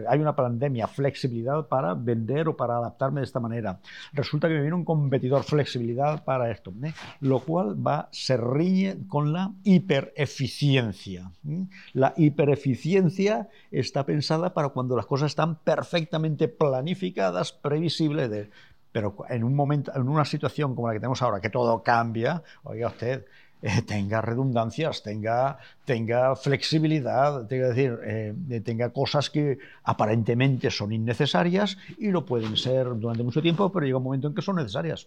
hay 0.09 0.19
una 0.19 0.35
pandemia, 0.35 0.89
flexibilidad 0.89 1.67
para 1.69 1.95
vender 1.95 2.49
o 2.49 2.57
para 2.57 2.79
adaptarme 2.79 3.21
de 3.21 3.27
esta 3.27 3.39
manera, 3.39 3.79
resulta 4.13 4.49
que 4.49 4.55
me 4.55 4.63
viene 4.63 4.75
un 4.75 4.85
competidor, 4.85 5.45
flexibilidad 5.45 6.25
para 6.25 6.51
esto, 6.51 6.73
¿eh? 6.83 6.93
lo 7.21 7.39
cual 7.39 7.87
va, 7.87 8.09
se 8.11 8.37
riñe 8.37 9.07
con 9.07 9.33
la 9.33 9.53
hipereficiencia. 9.63 11.31
¿eh? 11.49 11.67
La 11.93 12.15
hipereficiencia 12.17 13.49
está 13.71 14.05
pensada 14.05 14.53
para 14.53 14.71
cuando 14.71 14.97
las 14.97 15.07
cosas 15.07 15.31
están 15.31 15.55
perfectas 15.55 16.00
perfectamente 16.01 16.49
planificadas, 16.49 17.53
previsibles, 17.53 18.31
de, 18.31 18.51
pero 18.91 19.17
en 19.29 19.45
un 19.45 19.55
momento, 19.55 19.93
en 19.95 20.09
una 20.09 20.25
situación 20.25 20.75
como 20.75 20.89
la 20.89 20.95
que 20.95 21.01
tenemos 21.01 21.21
ahora, 21.21 21.41
que 21.41 21.51
todo 21.51 21.83
cambia, 21.83 22.43
oiga 22.65 22.89
usted, 22.89 23.27
eh, 23.61 23.83
tenga 23.83 24.23
redundancias, 24.23 25.03
tenga, 25.03 25.59
tenga 25.85 26.35
flexibilidad, 26.37 27.47
tenga, 27.47 27.69
decir, 27.69 27.99
eh, 28.03 28.63
tenga 28.65 28.91
cosas 28.91 29.29
que 29.29 29.59
aparentemente 29.85 30.71
son 30.71 30.93
innecesarias 30.93 31.77
y 31.99 32.11
lo 32.11 32.25
pueden 32.25 32.57
ser 32.57 32.87
durante 32.99 33.23
mucho 33.23 33.43
tiempo, 33.43 33.71
pero 33.71 33.85
llega 33.85 33.99
un 33.99 34.05
momento 34.05 34.29
en 34.29 34.35
que 34.35 34.43
son 34.43 34.57
necesarias. 34.57 35.07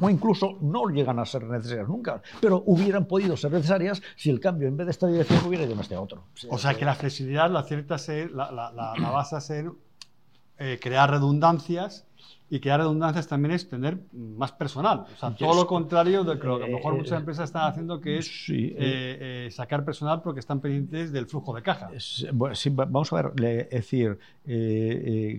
O 0.00 0.08
incluso 0.08 0.58
no 0.60 0.86
llegan 0.86 1.18
a 1.18 1.26
ser 1.26 1.42
necesarias 1.42 1.88
nunca, 1.88 2.22
pero 2.40 2.62
hubieran 2.66 3.06
podido 3.06 3.36
ser 3.36 3.50
necesarias 3.50 4.00
si 4.14 4.30
el 4.30 4.38
cambio 4.38 4.68
en 4.68 4.76
vez 4.76 4.86
de 4.86 4.92
esta 4.92 5.08
dirección 5.08 5.44
hubiera 5.44 5.64
ido 5.64 5.74
en 5.74 5.80
este 5.80 5.96
otro. 5.96 6.22
O 6.48 6.58
sea 6.58 6.74
que 6.74 6.84
la 6.84 6.94
flexibilidad 6.94 7.50
la, 7.50 7.64
cierta 7.64 7.98
ser, 7.98 8.30
la, 8.30 8.46
a 8.48 9.40
ser 9.40 9.72
eh, 10.64 10.78
crear 10.80 11.10
redundancias 11.10 12.06
y 12.48 12.60
crear 12.60 12.78
redundancias 12.78 13.26
también 13.26 13.50
es 13.50 13.68
tener 13.68 13.98
más 14.12 14.52
personal. 14.52 15.06
O 15.12 15.18
sea, 15.18 15.34
todo 15.34 15.56
lo 15.56 15.66
contrario 15.66 16.22
de 16.22 16.36
lo 16.36 16.40
que 16.40 16.46
a 16.46 16.68
lo 16.68 16.76
mejor 16.76 16.94
muchas 16.94 17.18
empresas 17.18 17.48
están 17.48 17.68
haciendo, 17.68 18.00
que 18.00 18.18
es 18.18 18.28
eh, 18.48 18.76
eh, 18.78 19.48
sacar 19.50 19.84
personal 19.84 20.22
porque 20.22 20.38
están 20.38 20.60
pendientes 20.60 21.10
del 21.10 21.26
flujo 21.26 21.52
de 21.52 21.62
caja. 21.62 21.90
vamos 22.32 23.12
a 23.12 23.22
ver, 23.22 23.32
es 23.42 23.70
decir, 23.70 24.18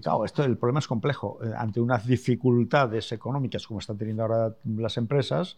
claro, 0.01 0.25
esto, 0.25 0.43
el 0.43 0.57
problema 0.57 0.79
es 0.79 0.87
complejo. 0.87 1.39
Ante 1.57 1.79
unas 1.79 2.05
dificultades 2.05 3.09
económicas 3.13 3.65
como 3.65 3.79
están 3.79 3.97
teniendo 3.97 4.23
ahora 4.23 4.53
las 4.75 4.97
empresas, 4.97 5.55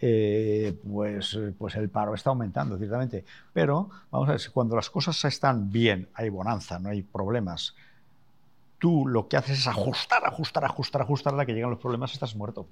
pues, 0.00 1.38
pues 1.56 1.76
el 1.76 1.88
paro 1.88 2.14
está 2.14 2.30
aumentando, 2.30 2.76
ciertamente. 2.78 3.24
Pero, 3.52 3.90
vamos 4.10 4.28
a 4.28 4.32
ver, 4.32 4.40
cuando 4.52 4.74
las 4.74 4.90
cosas 4.90 5.24
están 5.24 5.70
bien, 5.70 6.08
hay 6.14 6.30
bonanza, 6.30 6.80
no 6.80 6.88
hay 6.88 7.02
problemas, 7.02 7.76
tú 8.84 9.06
lo 9.06 9.28
que 9.28 9.38
haces 9.38 9.60
es 9.60 9.66
ajustar, 9.66 10.26
ajustar, 10.26 10.62
ajustar, 10.62 11.00
ajustar 11.00 11.32
a 11.32 11.38
la 11.38 11.46
que 11.46 11.54
llegan 11.54 11.70
los 11.70 11.78
problemas, 11.78 12.12
estás 12.12 12.36
muerto. 12.36 12.66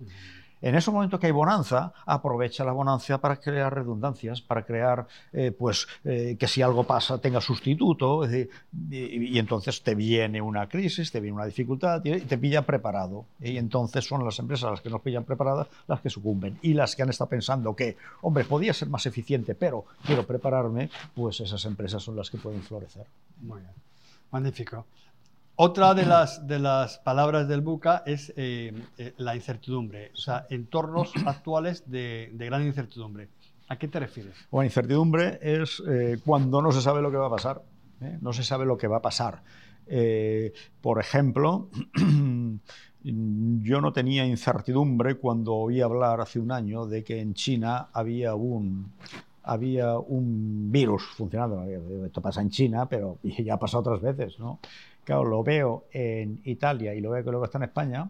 En 0.61 0.75
ese 0.75 0.90
momento 0.90 1.19
que 1.19 1.25
hay 1.25 1.33
bonanza, 1.33 1.95
aprovecha 2.04 2.64
la 2.64 2.73
bonanza 2.73 3.16
para 3.16 3.37
crear 3.37 3.75
redundancias, 3.75 4.42
para 4.42 4.62
crear, 4.62 5.07
eh, 5.33 5.52
pues, 5.59 5.88
eh, 6.04 6.37
que 6.38 6.47
si 6.49 6.61
algo 6.61 6.85
pasa 6.85 7.16
tenga 7.16 7.40
sustituto, 7.40 8.28
y, 8.31 9.38
entonces 9.38 9.83
te 9.83 9.95
viene 9.95 10.42
una 10.42 10.69
crisis, 10.69 11.11
te 11.11 11.19
viene 11.19 11.35
una 11.35 11.47
dificultad 11.47 12.04
y 12.04 12.21
te 12.21 12.37
pilla 12.37 12.61
preparado. 12.61 13.25
Y 13.40 13.57
entonces 13.57 14.04
son 14.04 14.23
las 14.23 14.38
empresas 14.38 14.71
las 14.71 14.83
que 14.83 14.90
nos 14.90 15.00
pillan 15.00 15.25
preparadas 15.25 15.69
las 15.88 16.02
que 16.02 16.11
sucumben. 16.11 16.59
Y 16.61 16.75
las 16.75 16.95
que 16.95 17.04
han 17.04 17.09
estado 17.09 17.31
pensando 17.31 17.75
que, 17.75 17.97
hombre, 18.21 18.45
podía 18.45 18.75
ser 18.75 18.90
más 18.90 19.07
eficiente, 19.07 19.54
pero 19.54 19.87
quiero 20.04 20.26
prepararme, 20.26 20.90
pues 21.14 21.40
esas 21.40 21.64
empresas 21.64 22.02
son 22.02 22.16
las 22.16 22.28
que 22.28 22.37
pueden 22.37 22.62
florecer. 22.62 23.07
Muy 23.40 23.61
bien. 23.61 23.73
Magnífico. 24.31 24.85
Otra 25.56 25.92
de 25.94 26.06
las, 26.06 26.47
de 26.47 26.59
las 26.59 26.99
palabras 26.99 27.47
del 27.47 27.61
buca 27.61 28.02
es 28.06 28.32
eh, 28.37 28.73
eh, 28.97 29.12
la 29.18 29.37
incertidumbre, 29.37 30.11
o 30.14 30.16
sea, 30.16 30.47
entornos 30.49 31.12
actuales 31.26 31.90
de, 31.90 32.30
de, 32.32 32.47
gran 32.47 32.64
incertidumbre. 32.64 33.28
¿A 33.68 33.76
qué 33.76 33.87
te 33.87 34.00
refieres? 34.00 34.35
Bueno, 34.50 34.64
incertidumbre 34.66 35.38
es 35.42 35.82
eh, 35.87 36.18
cuando 36.25 36.62
no 36.62 36.73
se 36.73 36.80
sabe 36.80 37.02
lo 37.02 37.11
que 37.11 37.16
va 37.16 37.26
a 37.26 37.30
pasar. 37.30 37.62
No 38.21 38.32
se 38.32 38.42
sabe 38.42 38.66
lo 38.66 38.76
que 38.76 38.88
va 38.88 38.97
a 38.97 39.02
pasar. 39.02 39.42
por 40.80 40.99
ejemplo, 40.99 41.68
yo 43.04 43.80
no 43.80 43.92
tenía 43.92 44.26
incertidumbre 44.26 45.14
cuando 45.14 45.54
oí 45.54 45.80
hablar 45.80 46.21
hace 46.21 46.40
un 46.40 46.50
año 46.50 46.87
de 46.87 47.04
que 47.04 47.21
en 47.21 47.35
China 47.35 47.90
había 47.92 48.35
un, 48.35 48.90
había 49.44 49.99
un 49.99 50.73
virus 50.73 51.04
funcionando. 51.16 51.62
Esto 52.04 52.21
pasa 52.21 52.40
en 52.40 52.50
China, 52.50 52.87
pero 52.87 53.18
ya 53.23 53.54
ha 53.54 53.59
pasado 53.59 53.80
otras 53.80 54.00
veces, 54.00 54.38
¿no? 54.40 54.59
Claro, 55.04 55.25
lo 55.25 55.42
veo 55.42 55.85
en 55.92 56.40
Italia 56.44 56.94
y 56.94 57.00
lo 57.00 57.11
veo 57.11 57.25
que 57.25 57.30
luego 57.30 57.44
está 57.44 57.59
en 57.59 57.64
España 57.64 58.09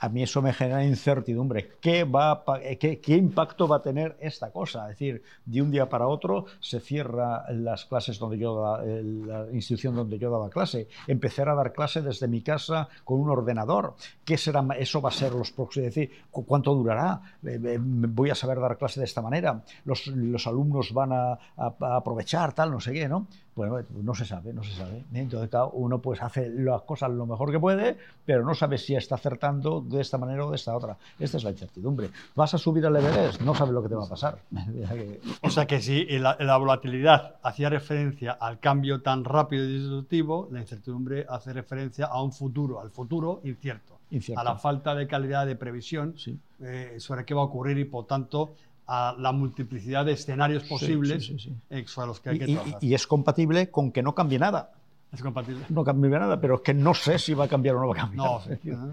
a 0.00 0.08
mí 0.08 0.22
eso 0.22 0.40
me 0.40 0.54
genera 0.54 0.82
incertidumbre. 0.82 1.72
¿Qué, 1.80 2.04
va 2.04 2.42
qué, 2.78 3.16
impacto 3.16 3.68
va 3.68 3.76
a 3.76 3.82
tener 3.82 4.16
esta 4.20 4.50
cosa? 4.50 4.84
Es 4.84 4.98
decir, 4.98 5.22
de 5.44 5.60
un 5.60 5.70
día 5.70 5.90
para 5.90 6.06
otro 6.06 6.46
se 6.58 6.80
cierra 6.80 7.44
las 7.52 7.84
clases 7.84 8.18
donde 8.18 8.38
yo 8.38 8.78
la 8.82 9.46
institución 9.52 9.94
donde 9.94 10.18
yo 10.18 10.30
daba 10.30 10.48
clase. 10.48 10.88
Empezar 11.06 11.50
a 11.50 11.54
dar 11.54 11.74
clase 11.74 12.00
desde 12.00 12.28
mi 12.28 12.40
casa 12.40 12.88
con 13.04 13.20
un 13.20 13.28
ordenador. 13.28 13.94
¿Qué 14.24 14.38
será? 14.38 14.66
Eso 14.78 15.02
va 15.02 15.10
a 15.10 15.12
ser 15.12 15.32
los 15.32 15.52
próximos. 15.52 15.88
Es 15.88 15.94
decir, 15.94 16.10
¿cuánto 16.30 16.74
durará? 16.74 17.20
Eh, 17.44 17.60
eh, 17.62 17.78
¿Voy 17.78 18.30
a 18.30 18.34
saber 18.34 18.58
dar 18.58 18.78
clase 18.78 19.00
de 19.00 19.06
esta 19.06 19.20
manera? 19.20 19.62
¿Los, 19.84 20.06
los 20.06 20.46
alumnos 20.46 20.94
van 20.94 21.12
a, 21.12 21.32
a, 21.58 21.96
aprovechar 21.96 22.54
tal? 22.54 22.70
No 22.70 22.80
sé 22.80 22.94
qué, 22.94 23.06
¿no? 23.06 23.26
Bueno, 23.68 23.86
no 24.02 24.14
se 24.14 24.24
sabe, 24.24 24.54
no 24.54 24.62
se 24.62 24.72
sabe. 24.72 25.04
Entonces, 25.12 25.50
uno 25.72 26.00
pues 26.00 26.22
hace 26.22 26.48
las 26.48 26.80
cosas 26.82 27.10
lo 27.10 27.26
mejor 27.26 27.50
que 27.50 27.60
puede, 27.60 27.98
pero 28.24 28.42
no 28.42 28.54
sabe 28.54 28.78
si 28.78 28.94
está 28.94 29.16
acertando 29.16 29.82
de 29.82 30.00
esta 30.00 30.16
manera 30.16 30.46
o 30.46 30.50
de 30.50 30.56
esta 30.56 30.74
otra. 30.74 30.96
Esta 31.18 31.36
es 31.36 31.44
la 31.44 31.50
incertidumbre. 31.50 32.08
¿Vas 32.34 32.54
a 32.54 32.58
subir 32.58 32.86
al 32.86 32.96
Everest? 32.96 33.42
No 33.42 33.54
sabes 33.54 33.74
lo 33.74 33.82
que 33.82 33.90
te 33.90 33.94
va 33.94 34.04
a 34.04 34.08
pasar. 34.08 34.38
o 35.42 35.50
sea 35.50 35.66
que 35.66 35.82
si 35.82 36.06
la, 36.18 36.38
la, 36.40 36.56
volatilidad 36.56 37.36
hacía 37.42 37.68
referencia 37.68 38.32
al 38.32 38.60
cambio 38.60 39.02
tan 39.02 39.24
rápido 39.24 39.64
y 39.64 39.74
disruptivo, 39.78 40.48
la 40.50 40.60
incertidumbre 40.60 41.26
hace 41.28 41.52
referencia 41.52 42.06
a 42.06 42.22
un 42.22 42.32
futuro, 42.32 42.80
al 42.80 42.90
futuro 42.90 43.42
incierto. 43.44 43.98
incierto. 44.10 44.40
A 44.40 44.44
la 44.44 44.56
falta 44.56 44.94
de 44.94 45.06
calidad 45.06 45.44
de 45.44 45.56
previsión 45.56 46.14
eh, 46.60 46.94
sobre 46.98 47.26
qué 47.26 47.34
va 47.34 47.42
a 47.42 47.44
ocurrir 47.44 47.76
y 47.78 47.84
por 47.84 48.06
tanto 48.06 48.54
a 48.92 49.14
la 49.16 49.30
multiplicidad 49.30 50.04
de 50.04 50.12
escenarios 50.12 50.64
posibles 50.64 51.24
sí, 51.24 51.54
a 51.96 52.06
los 52.06 52.18
que 52.18 52.30
hay 52.30 52.38
que 52.40 52.50
y, 52.50 52.54
trabajar. 52.54 52.78
Y, 52.82 52.94
es 52.94 53.06
compatible 53.06 53.70
con 53.70 53.92
que 53.92 54.02
no 54.02 54.16
cambie 54.16 54.40
nada. 54.40 54.72
Es 55.12 55.22
compatible. 55.22 55.64
No 55.68 55.84
cambie 55.84 56.10
nada, 56.10 56.40
pero 56.40 56.56
es 56.56 56.60
que 56.62 56.74
no 56.74 56.92
sé 56.92 57.20
si 57.20 57.32
va 57.32 57.44
a 57.44 57.48
cambiar 57.48 57.76
o 57.76 57.80
no 57.80 57.86
va 57.86 57.94
a 57.94 57.96
cambiar. 57.98 58.26
No, 58.26 58.42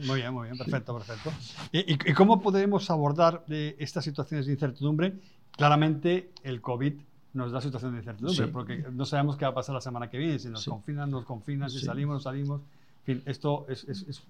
muy 0.06 0.22
bien, 0.22 0.34
muy 0.34 0.50
bien, 0.50 0.58
perfecto, 0.58 0.96
perfecto. 0.96 1.32
¿Y, 1.72 1.94
y 1.94 2.14
cómo 2.14 2.40
podemos 2.44 2.92
abordar 2.92 3.44
eh, 3.50 3.76
estas 3.80 4.04
situaciones 4.04 4.46
de 4.46 4.54
incertidumbre? 4.54 5.16
Claramente 5.54 6.30
el 6.44 6.62
COVID 6.62 6.94
nos 7.34 7.52
da 7.52 7.60
situación 7.60 7.94
de 7.94 7.98
incertidumbre, 7.98 8.48
porque 8.50 8.86
no 8.92 9.04
sabemos 9.04 9.36
qué 9.36 9.46
va 9.46 9.52
a 9.52 9.56
pasar 9.56 9.74
la 9.74 9.82
semana 9.82 10.12
que 10.12 10.20
viene, 10.20 10.38
si 10.38 10.50
nos 10.50 10.64
confinan, 10.64 11.10
nos 11.10 11.26
confinan, 11.26 11.72
si 11.72 11.80
salimos, 11.80 12.14
no 12.14 12.20
salimos. 12.20 12.62
En 13.08 13.16
fin, 13.16 13.24
esto 13.26 13.66
es, 13.68 13.84
es, 13.86 14.04
es 14.04 14.22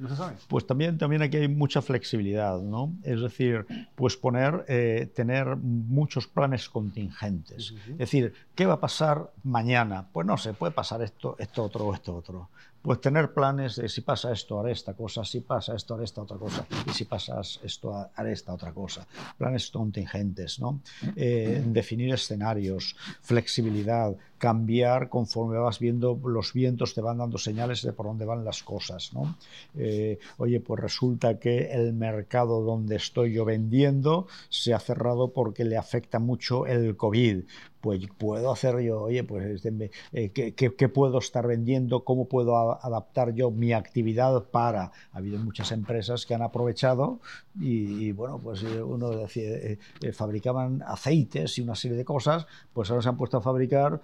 no 0.00 0.08
se 0.08 0.16
sabe. 0.16 0.36
Pues 0.48 0.66
también, 0.66 0.98
también 0.98 1.22
aquí 1.22 1.36
hay 1.36 1.48
mucha 1.48 1.82
flexibilidad, 1.82 2.58
¿no? 2.60 2.94
Es 3.02 3.20
decir, 3.20 3.66
pues 3.94 4.16
poner, 4.16 4.64
eh, 4.68 5.10
tener 5.14 5.56
muchos 5.56 6.26
planes 6.26 6.68
contingentes. 6.68 7.74
Es 7.90 7.98
decir, 7.98 8.32
¿qué 8.54 8.66
va 8.66 8.74
a 8.74 8.80
pasar 8.80 9.30
mañana? 9.44 10.08
Pues 10.12 10.26
no 10.26 10.36
sé, 10.38 10.54
puede 10.54 10.72
pasar 10.72 11.02
esto, 11.02 11.36
esto 11.38 11.64
otro 11.64 11.86
o 11.86 11.94
esto 11.94 12.16
otro. 12.16 12.48
Pues 12.82 13.00
tener 13.00 13.32
planes 13.34 13.76
de 13.76 13.88
si 13.88 14.00
pasa 14.00 14.32
esto, 14.32 14.58
haré 14.58 14.72
esta 14.72 14.94
cosa, 14.94 15.24
si 15.24 15.40
pasa 15.40 15.74
esto, 15.74 15.94
haré 15.94 16.04
esta 16.04 16.22
otra 16.22 16.38
cosa, 16.38 16.66
y 16.86 16.90
si 16.90 17.04
pasa 17.04 17.40
esto, 17.40 18.08
haré 18.14 18.32
esta 18.32 18.54
otra 18.54 18.72
cosa. 18.72 19.06
Planes 19.36 19.70
contingentes, 19.70 20.58
¿no? 20.60 20.80
Eh, 21.14 21.62
definir 21.66 22.14
escenarios, 22.14 22.96
flexibilidad, 23.20 24.16
cambiar 24.38 25.10
conforme 25.10 25.58
vas 25.58 25.78
viendo 25.78 26.18
los 26.24 26.54
vientos, 26.54 26.94
te 26.94 27.02
van 27.02 27.18
dando 27.18 27.36
señales 27.36 27.82
de 27.82 27.92
por 27.92 28.06
dónde 28.06 28.24
van 28.24 28.44
las 28.44 28.62
cosas, 28.62 29.12
¿no? 29.12 29.36
Eh, 29.76 30.18
oye, 30.38 30.60
pues 30.60 30.80
resulta 30.80 31.38
que 31.38 31.72
el 31.72 31.92
mercado 31.92 32.62
donde 32.62 32.96
estoy 32.96 33.34
yo 33.34 33.44
vendiendo 33.44 34.26
se 34.48 34.72
ha 34.72 34.80
cerrado 34.80 35.32
porque 35.32 35.66
le 35.66 35.76
afecta 35.76 36.18
mucho 36.18 36.66
el 36.66 36.96
COVID 36.96 37.42
pues 37.80 38.00
puedo 38.18 38.52
hacer 38.52 38.78
yo, 38.80 39.02
oye, 39.02 39.24
pues 39.24 39.46
este, 39.46 39.90
eh, 40.12 40.30
¿qué, 40.32 40.88
puedo 40.88 41.18
estar 41.18 41.46
vendiendo? 41.46 42.04
¿Cómo 42.04 42.26
puedo 42.26 42.56
adaptar 42.84 43.32
yo 43.34 43.50
mi 43.50 43.72
actividad 43.72 44.44
para? 44.44 44.92
Ha 45.12 45.18
habido 45.18 45.38
muchas 45.38 45.72
empresas 45.72 46.26
que 46.26 46.34
han 46.34 46.42
aprovechado 46.42 47.20
y, 47.58 48.12
bueno, 48.12 48.38
pues 48.38 48.62
eh, 48.62 48.82
uno 48.82 49.10
decía, 49.10 49.48
eh, 49.48 49.78
fabricaban 50.12 50.82
aceites 50.86 51.58
y 51.58 51.62
una 51.62 51.74
serie 51.74 51.96
de 51.96 52.04
cosas, 52.04 52.46
pues 52.72 52.90
ahora 52.90 53.02
se 53.02 53.08
han 53.08 53.16
puesto 53.16 53.38
a 53.38 53.40
fabricar 53.40 54.00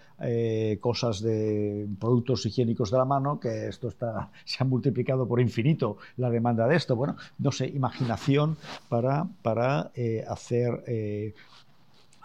cosas 0.80 1.20
de 1.20 1.86
productos 2.00 2.46
higiénicos 2.46 2.90
de 2.90 2.98
la 2.98 3.04
mano, 3.04 3.38
que 3.38 3.68
esto 3.68 3.88
está, 3.88 4.30
se 4.44 4.62
ha 4.62 4.66
multiplicado 4.66 5.28
por 5.28 5.40
infinito 5.40 5.98
la 6.16 6.30
demanda 6.30 6.66
de 6.66 6.76
esto. 6.76 6.96
Bueno, 6.96 7.16
no 7.38 7.52
sé, 7.52 7.66
imaginación 7.66 8.56
para, 8.88 9.28
para 9.42 9.92
hacer 10.28 10.82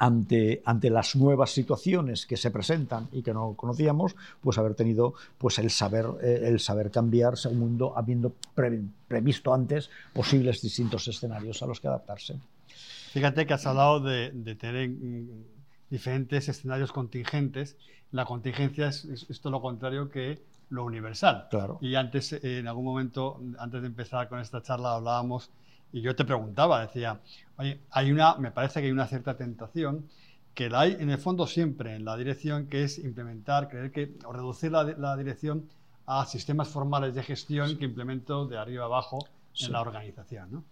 ante, 0.01 0.63
ante 0.65 0.89
las 0.89 1.15
nuevas 1.15 1.51
situaciones 1.51 2.25
que 2.25 2.35
se 2.35 2.49
presentan 2.49 3.07
y 3.11 3.21
que 3.21 3.35
no 3.35 3.53
conocíamos, 3.53 4.15
pues 4.41 4.57
haber 4.57 4.73
tenido 4.73 5.13
pues 5.37 5.59
el 5.59 5.69
saber, 5.69 6.07
eh, 6.23 6.41
el 6.45 6.59
saber 6.59 6.89
cambiar 6.89 7.37
segundo, 7.37 7.95
habiendo 7.95 8.33
previsto 9.07 9.53
antes 9.53 9.91
posibles 10.11 10.59
distintos 10.59 11.07
escenarios 11.07 11.61
a 11.61 11.67
los 11.67 11.79
que 11.79 11.87
adaptarse. 11.87 12.39
Fíjate 13.11 13.45
que 13.45 13.53
has 13.53 13.67
hablado 13.67 13.99
de, 13.99 14.31
tener 14.55 14.89
mm, 14.89 15.43
diferentes 15.91 16.49
escenarios 16.49 16.91
contingentes. 16.91 17.77
La 18.11 18.25
contingencia 18.25 18.87
es, 18.87 19.05
es, 19.05 19.39
todo 19.39 19.51
lo 19.51 19.61
contrario 19.61 20.09
que 20.09 20.41
lo 20.71 20.83
universal. 20.83 21.45
Claro. 21.51 21.77
Y 21.79 21.93
antes, 21.93 22.33
en 22.41 22.67
algún 22.67 22.85
momento, 22.85 23.39
antes 23.59 23.81
de 23.81 23.87
empezar 23.87 24.29
con 24.29 24.39
esta 24.39 24.63
charla, 24.63 24.95
hablábamos 24.95 25.51
y 25.93 26.01
yo 26.01 26.15
te 26.15 26.25
preguntaba, 26.25 26.81
decía, 26.81 27.19
oye, 27.57 27.79
hay 27.91 28.11
una, 28.11 28.35
me 28.35 28.51
parece 28.51 28.79
que 28.79 28.87
hay 28.87 28.91
una 28.91 29.07
cierta 29.07 29.35
tentación 29.35 30.07
que 30.53 30.69
la 30.69 30.81
hay 30.81 30.97
en 30.99 31.09
el 31.09 31.17
fondo 31.17 31.47
siempre 31.47 31.95
en 31.95 32.05
la 32.05 32.17
dirección, 32.17 32.67
que 32.67 32.83
es 32.83 32.99
implementar, 32.99 33.69
creer 33.69 33.91
que, 33.91 34.13
o 34.25 34.33
reducir 34.33 34.71
la, 34.71 34.83
la 34.83 35.15
dirección 35.15 35.69
a 36.05 36.25
sistemas 36.25 36.67
formales 36.67 37.15
de 37.15 37.23
gestión 37.23 37.77
que 37.77 37.85
implemento 37.85 38.45
de 38.45 38.57
arriba 38.57 38.85
abajo 38.85 39.19
en 39.59 39.71
la 39.71 39.81
organización. 39.81 40.51
¿no? 40.51 40.63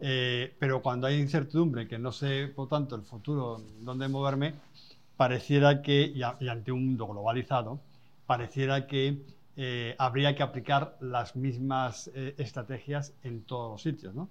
Eh, 0.00 0.54
pero 0.58 0.82
cuando 0.82 1.06
hay 1.06 1.20
incertidumbre, 1.20 1.86
que 1.88 1.98
no 1.98 2.12
sé, 2.12 2.48
por 2.48 2.68
tanto, 2.68 2.94
el 2.96 3.02
futuro, 3.02 3.60
dónde 3.80 4.08
moverme, 4.08 4.54
pareciera 5.16 5.82
que, 5.82 6.12
y, 6.14 6.22
ante 6.22 6.72
un 6.72 6.86
mundo 6.86 7.06
globalizado, 7.08 7.80
pareciera 8.26 8.86
que 8.86 9.22
eh, 9.56 9.94
habría 9.98 10.34
que 10.36 10.42
aplicar 10.42 10.96
las 11.00 11.34
mismas 11.34 12.10
eh, 12.14 12.34
estrategias 12.38 13.12
en 13.24 13.42
todos 13.42 13.72
los 13.72 13.82
sitios. 13.82 14.14
¿no? 14.14 14.28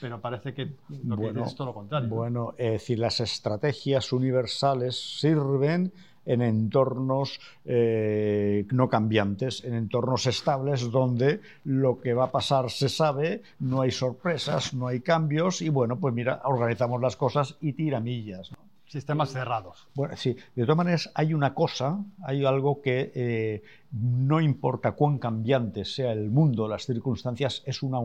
Pero 0.00 0.20
parece 0.20 0.54
que 0.54 0.72
lo 1.04 1.16
bueno, 1.16 1.44
es 1.44 1.54
todo 1.54 1.68
lo 1.68 1.74
contrario. 1.74 2.08
Bueno, 2.08 2.54
es 2.58 2.72
decir, 2.72 2.98
las 2.98 3.20
estrategias 3.20 4.12
universales 4.12 5.18
sirven 5.18 5.92
en 6.26 6.42
entornos 6.42 7.40
eh, 7.64 8.66
no 8.70 8.88
cambiantes, 8.88 9.64
en 9.64 9.74
entornos 9.74 10.26
estables 10.26 10.90
donde 10.90 11.40
lo 11.64 12.00
que 12.00 12.12
va 12.12 12.24
a 12.24 12.30
pasar 12.30 12.70
se 12.70 12.90
sabe, 12.90 13.42
no 13.60 13.80
hay 13.80 13.90
sorpresas, 13.90 14.74
no 14.74 14.86
hay 14.86 15.00
cambios 15.00 15.62
y 15.62 15.70
bueno, 15.70 15.96
pues 15.96 16.12
mira, 16.12 16.42
organizamos 16.44 17.00
las 17.00 17.16
cosas 17.16 17.56
y 17.62 17.72
tiramillas. 17.72 18.52
¿no? 18.52 18.67
Sistemas 18.88 19.30
cerrados. 19.32 19.86
Bueno, 19.94 20.16
sí, 20.16 20.34
de 20.56 20.62
todas 20.62 20.78
maneras 20.78 21.10
hay 21.14 21.34
una 21.34 21.52
cosa, 21.52 22.02
hay 22.22 22.46
algo 22.46 22.80
que 22.80 23.12
eh, 23.14 23.62
no 23.92 24.40
importa 24.40 24.92
cuán 24.92 25.18
cambiante 25.18 25.84
sea 25.84 26.12
el 26.12 26.30
mundo, 26.30 26.66
las 26.66 26.86
circunstancias, 26.86 27.62
es 27.66 27.82
una, 27.82 27.98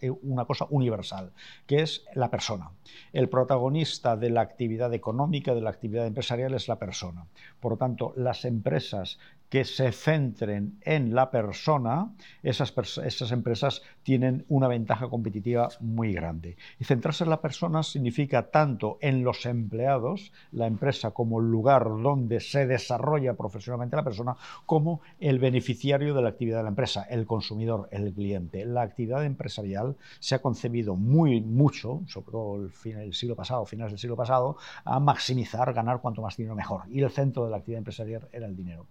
eh, 0.00 0.10
una 0.22 0.44
cosa 0.44 0.66
universal, 0.70 1.32
que 1.66 1.82
es 1.82 2.04
la 2.14 2.30
persona. 2.30 2.70
El 3.12 3.28
protagonista 3.28 4.16
de 4.16 4.30
la 4.30 4.42
actividad 4.42 4.94
económica, 4.94 5.52
de 5.52 5.60
la 5.62 5.70
actividad 5.70 6.06
empresarial 6.06 6.54
es 6.54 6.68
la 6.68 6.78
persona. 6.78 7.26
Por 7.58 7.72
lo 7.72 7.78
tanto, 7.78 8.12
las 8.16 8.44
empresas 8.44 9.18
que 9.48 9.64
se 9.64 9.92
centren 9.92 10.78
en 10.82 11.14
la 11.14 11.30
persona, 11.30 12.12
esas, 12.42 12.74
esas, 13.04 13.30
empresas 13.30 13.82
tienen 14.02 14.44
una 14.48 14.68
ventaja 14.68 15.08
competitiva 15.08 15.68
muy 15.80 16.12
grande. 16.12 16.56
Y 16.80 16.84
centrarse 16.84 17.24
en 17.24 17.30
la 17.30 17.40
persona 17.40 17.82
significa 17.82 18.50
tanto 18.50 18.98
en 19.00 19.22
los 19.22 19.46
empleados, 19.46 20.32
la 20.50 20.66
empresa 20.66 21.12
como 21.12 21.40
el 21.40 21.50
lugar 21.50 21.84
donde 21.84 22.40
se 22.40 22.66
desarrolla 22.66 23.34
profesionalmente 23.34 23.96
la 23.96 24.02
persona, 24.04 24.36
como 24.66 25.00
el 25.20 25.38
beneficiario 25.38 26.14
de 26.14 26.22
la 26.22 26.30
actividad 26.30 26.58
de 26.58 26.64
la 26.64 26.70
empresa, 26.70 27.04
el 27.04 27.26
consumidor, 27.26 27.88
el 27.92 28.12
cliente. 28.12 28.64
La 28.64 28.82
actividad 28.82 29.24
empresarial 29.24 29.96
se 30.18 30.34
ha 30.34 30.42
concebido 30.42 30.96
muy 30.96 31.40
mucho, 31.40 32.02
sobre 32.08 32.30
todo 32.32 32.56
el, 32.56 32.70
fin, 32.70 32.98
el 32.98 33.14
siglo 33.14 33.36
pasado, 33.36 33.64
finales 33.66 33.92
del 33.92 34.00
siglo 34.00 34.16
pasado, 34.16 34.56
a 34.84 34.98
maximizar, 35.00 35.72
ganar 35.72 36.00
cuanto 36.00 36.22
más 36.22 36.36
dinero 36.36 36.54
mejor. 36.54 36.82
Y 36.88 37.00
el 37.02 37.10
centro 37.10 37.44
de 37.44 37.50
la 37.50 37.58
actividad 37.58 37.78
empresarial 37.78 38.28
era 38.32 38.46
el 38.46 38.56
dinero. 38.56 38.86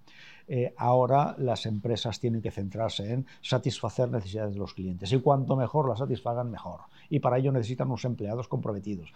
Eh, 0.56 0.72
ahora 0.78 1.34
las 1.40 1.66
empresas 1.66 2.20
tienen 2.20 2.40
que 2.40 2.52
centrarse 2.52 3.12
en 3.12 3.26
satisfacer 3.42 4.12
necesidades 4.12 4.54
de 4.54 4.60
los 4.60 4.76
clientes 4.76 5.12
y 5.12 5.20
cuanto 5.20 5.56
mejor 5.56 5.90
las 5.90 5.98
satisfagan, 5.98 6.52
mejor. 6.52 6.82
Y 7.10 7.22
para 7.22 7.40
ello 7.40 7.52
necesitan 7.52 7.88
unos 7.88 8.06
empleados 8.06 8.48
comprometidos. 8.48 9.12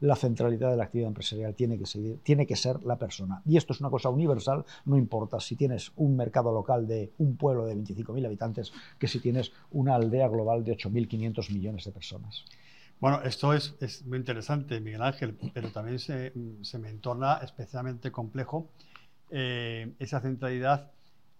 la 0.00 0.16
centralidad 0.16 0.68
de 0.68 0.76
la 0.76 0.82
actividad 0.82 1.06
empresarial 1.06 1.54
tiene 1.54 1.78
que, 1.78 2.56
ser 2.56 2.82
la 2.82 2.98
persona. 2.98 3.40
Y 3.46 3.56
esto 3.56 3.72
es 3.72 3.78
una 3.80 3.88
cosa 3.88 4.08
universal, 4.08 4.64
no 4.84 4.98
importa 4.98 5.38
si 5.38 5.54
tienes 5.54 5.92
un 5.94 6.16
mercado 6.16 6.50
local 6.50 6.88
de 6.88 7.12
un 7.18 7.36
pueblo 7.36 7.66
de 7.66 7.76
25.000 7.76 8.26
habitantes 8.26 8.72
que 8.98 9.06
si 9.06 9.20
tienes 9.20 9.52
una 9.70 9.94
aldea 9.94 10.26
global 10.26 10.64
de 10.64 10.76
8.500 10.76 11.52
millones 11.52 11.84
de 11.84 11.92
personas. 11.92 12.44
Bueno, 13.00 13.22
esto 13.22 13.54
es, 13.54 14.04
muy 14.06 14.18
interesante, 14.18 14.80
Miguel 14.80 15.02
Ángel, 15.02 15.38
pero 15.54 15.70
también 15.70 16.00
se, 16.00 16.32
me 16.34 16.88
entorna 16.88 17.38
especialmente 17.42 18.10
complejo 18.10 18.68
eh, 19.30 19.92
esa 19.98 20.20
centralidad, 20.20 20.90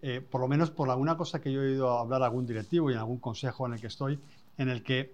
eh, 0.01 0.21
por 0.21 0.41
lo 0.41 0.47
menos 0.47 0.71
por 0.71 0.89
alguna 0.89 1.17
cosa 1.17 1.41
que 1.41 1.51
yo 1.51 1.61
he 1.61 1.71
oído 1.71 1.97
hablar 1.97 2.21
a 2.21 2.25
algún 2.25 2.45
directivo 2.45 2.89
y 2.89 2.93
en 2.93 2.99
algún 2.99 3.19
consejo 3.19 3.65
en 3.65 3.73
el 3.73 3.81
que 3.81 3.87
estoy, 3.87 4.19
en 4.57 4.69
el 4.69 4.83
que 4.83 5.13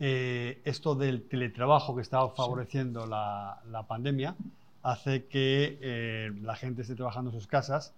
eh, 0.00 0.60
esto 0.64 0.94
del 0.94 1.28
teletrabajo 1.28 1.94
que 1.94 2.02
estaba 2.02 2.30
favoreciendo 2.30 3.06
la, 3.06 3.84
pandemia 3.86 4.36
hace 4.82 5.26
que 5.26 6.32
la 6.40 6.56
gente 6.56 6.82
esté 6.82 6.94
trabajando 6.94 7.30
en 7.30 7.36
sus 7.36 7.46
casas 7.46 7.92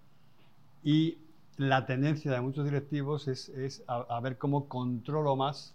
y 0.83 1.17
la 1.57 1.85
tendencia 1.85 2.31
de 2.31 2.41
muchos 2.41 2.65
directivos 2.65 3.27
es, 3.27 3.83
a 3.87 4.19
ver 4.19 4.37
cómo 4.37 4.67
controlo 4.67 5.35
más 5.35 5.73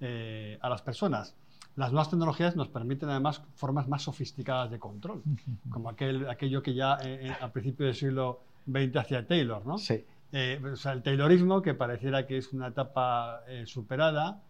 a 0.00 0.68
las 0.68 0.82
personas. 0.82 1.34
Las 1.76 1.92
nuevas 1.92 2.08
tecnologías 2.08 2.56
nos 2.56 2.68
permiten 2.68 3.10
además 3.10 3.42
formas 3.54 3.86
más 3.86 4.02
sofisticadas 4.02 4.70
de 4.70 4.78
control, 4.78 5.22
como 5.68 5.90
aquel, 5.90 6.28
aquello 6.28 6.62
que 6.62 6.74
ya 6.74 6.96
eh, 7.04 7.28
eh, 7.28 7.36
a 7.38 7.52
principios 7.52 7.88
del 7.88 7.94
siglo 7.94 8.40
XX 8.66 8.96
hacía 8.96 9.26
Taylor, 9.26 9.64
¿no? 9.66 9.76
Sí. 9.76 10.02
o 10.32 10.76
sea, 10.76 10.92
el 10.92 11.02
Taylorismo, 11.02 11.60
que 11.60 11.74
pareciera 11.74 12.26
que 12.26 12.38
es 12.38 12.52
una 12.54 12.68
etapa 12.68 13.42
superada, 13.66 14.40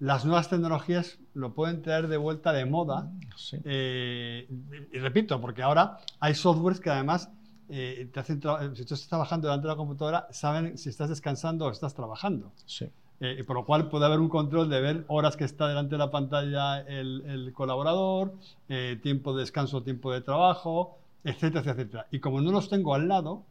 las 0.00 0.24
nuevas 0.24 0.48
tecnologías 0.50 1.18
lo 1.34 1.54
pueden 1.54 1.80
traer 1.80 2.08
de 2.08 2.16
vuelta 2.16 2.52
de 2.52 2.64
moda. 2.64 3.12
Sí. 3.36 3.58
y 3.64 4.98
repito, 4.98 5.40
porque 5.40 5.62
ahora 5.62 5.98
hay 6.18 6.34
softwares 6.34 6.80
que 6.80 6.90
además 6.90 7.30
te 7.68 8.10
hacen 8.16 8.42
si 8.74 8.84
tú 8.84 8.94
estás 8.94 9.06
trabajando 9.06 9.46
delante 9.46 9.68
de 9.68 9.72
la 9.74 9.76
computadora, 9.76 10.26
saben 10.32 10.76
si 10.76 10.88
estás 10.88 11.08
descansando 11.08 11.66
o 11.66 11.70
estás 11.70 11.94
trabajando. 11.94 12.52
Sí. 12.66 12.90
Eh, 13.22 13.44
por 13.46 13.54
lo 13.54 13.66
cual 13.66 13.90
puede 13.90 14.06
haber 14.06 14.18
un 14.18 14.30
control 14.30 14.70
de 14.70 14.80
ver 14.80 15.04
horas 15.08 15.36
que 15.36 15.44
está 15.44 15.68
delante 15.68 15.96
de 15.96 15.98
la 15.98 16.10
pantalla 16.10 16.80
el, 16.80 17.52
colaborador, 17.54 18.32
eh, 18.68 18.98
tiempo 19.02 19.34
de 19.34 19.40
descanso, 19.40 19.82
tiempo 19.82 20.10
de 20.10 20.22
trabajo, 20.22 20.98
etcétera, 21.22 21.72
etcétera. 21.72 22.06
Y 22.10 22.20
como 22.20 22.40
no 22.40 22.50
los 22.50 22.70
tengo 22.70 22.94
al 22.94 23.08
lado, 23.08 23.44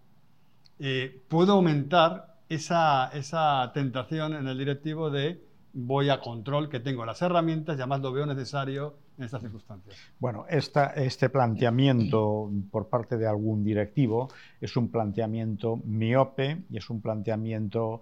eh, 0.80 1.22
puedo 1.28 1.54
aumentar 1.54 2.38
esa, 2.50 3.10
esa 3.10 3.70
tentación 3.72 4.34
en 4.34 4.48
el 4.48 4.58
directivo 4.58 5.12
de 5.12 5.40
voy 5.74 6.10
a 6.10 6.20
control, 6.20 6.68
que 6.68 6.80
tengo 6.80 7.06
las 7.06 7.22
herramientas 7.22 7.78
y 7.78 7.82
además 7.82 8.02
lo 8.02 8.12
veo 8.12 8.26
necesario 8.26 8.96
en 9.18 9.26
estas 9.26 9.42
circunstancias. 9.42 9.96
Bueno, 10.18 10.46
esta, 10.50 10.88
este 10.96 11.30
planteamiento 11.30 12.50
por 12.72 12.88
parte 12.88 13.18
de 13.18 13.28
algún 13.28 13.64
directivo 13.64 14.30
es 14.60 14.76
un 14.78 14.90
planteamiento 14.90 15.78
miope 15.86 16.64
y 16.72 16.78
es 16.78 16.90
un 16.90 17.02
planteamiento 17.02 18.02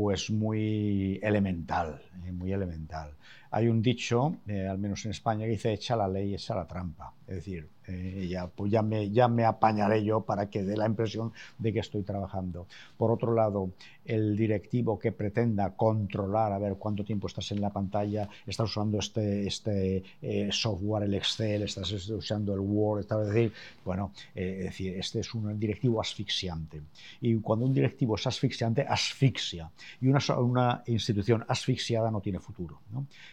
pues 0.00 0.30
muy 0.30 1.18
elemental, 1.20 2.00
eh, 2.24 2.30
muy 2.30 2.52
elemental. 2.52 3.10
Hay 3.50 3.66
un 3.66 3.82
dicho, 3.82 4.36
eh, 4.46 4.68
al 4.68 4.78
menos 4.78 5.04
en 5.06 5.10
España, 5.10 5.44
que 5.44 5.52
dice 5.52 5.72
echa 5.72 5.96
la 5.96 6.06
ley, 6.06 6.34
echa 6.34 6.54
la 6.54 6.66
trampa. 6.68 7.14
Es 7.26 7.36
decir, 7.36 7.66
eh, 7.86 8.28
ya, 8.30 8.46
pues 8.46 8.70
ya, 8.70 8.82
me, 8.82 9.10
ya 9.10 9.26
me 9.26 9.44
apañaré 9.44 10.04
yo 10.04 10.20
para 10.20 10.48
que 10.50 10.62
dé 10.62 10.76
la 10.76 10.86
impresión 10.86 11.32
de 11.58 11.72
que 11.72 11.80
estoy 11.80 12.02
trabajando. 12.02 12.66
Por 12.96 13.10
otro 13.10 13.34
lado, 13.34 13.70
el 14.04 14.36
directivo 14.36 14.98
que 14.98 15.12
pretenda 15.12 15.74
controlar, 15.74 16.52
a 16.52 16.58
ver 16.58 16.74
cuánto 16.74 17.04
tiempo 17.04 17.26
estás 17.26 17.50
en 17.52 17.60
la 17.60 17.70
pantalla, 17.70 18.28
estás 18.46 18.70
usando 18.70 18.98
este, 18.98 19.46
este 19.46 20.02
software, 20.50 21.04
el 21.04 21.14
Excel, 21.14 21.62
estás 21.62 21.90
usando 22.10 22.54
el 22.54 22.60
Word, 22.60 23.00
es 23.00 23.28
decir, 23.28 23.52
bueno, 23.84 24.12
es 24.34 24.64
decir, 24.64 24.94
este 24.96 25.20
es 25.20 25.34
un 25.34 25.58
directivo 25.58 26.00
asfixiante. 26.00 26.82
Y 27.22 27.34
cuando 27.36 27.66
un 27.66 27.74
directivo 27.74 28.16
es 28.16 28.26
asfixiante, 28.26 28.82
asfixia. 28.86 29.70
Y 30.00 30.08
una, 30.08 30.20
una 30.38 30.82
institución 30.86 31.44
asfixiada 31.48 32.10
no 32.10 32.20
tiene 32.20 32.40
futuro. 32.40 32.80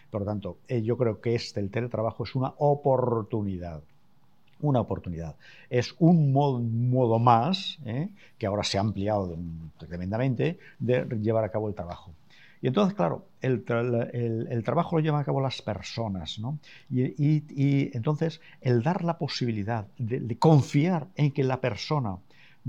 Por 0.10 0.22
lo 0.22 0.26
tanto, 0.26 0.58
eh, 0.68 0.82
yo 0.82 0.98
creo 0.98 1.22
que 1.22 1.36
este, 1.36 1.60
el 1.60 1.70
teletrabajo, 1.70 2.24
es 2.24 2.36
una 2.36 2.54
oportunidad. 2.58 3.82
Una 4.62 4.80
oportunidad. 4.80 5.36
Es 5.70 5.96
un 6.00 6.32
modo, 6.32 7.20
más, 7.20 7.78
¿eh? 7.86 8.10
que 8.38 8.46
ahora 8.46 8.64
se 8.64 8.78
ha 8.78 8.82
ampliado 8.82 9.38
tremendamente, 9.78 10.58
de 10.80 11.06
llevar 11.22 11.44
a 11.44 11.50
cabo 11.50 11.68
el 11.68 11.76
trabajo. 11.76 12.12
Y 12.66 12.68
entonces, 12.68 12.96
claro, 12.96 13.28
el, 13.42 13.64
trabajo 14.64 14.96
lo 14.96 15.04
llevan 15.04 15.22
a 15.22 15.24
cabo 15.24 15.40
las 15.40 15.62
personas, 15.62 16.40
¿no? 16.40 16.58
Y, 16.90 17.96
entonces, 17.96 18.42
el 18.60 18.82
dar 18.82 19.04
la 19.04 19.20
posibilidad 19.20 19.86
de, 20.00 20.36
confiar 20.40 21.08
en 21.16 21.32
que 21.32 21.44
la 21.44 21.62
persona 21.62 22.18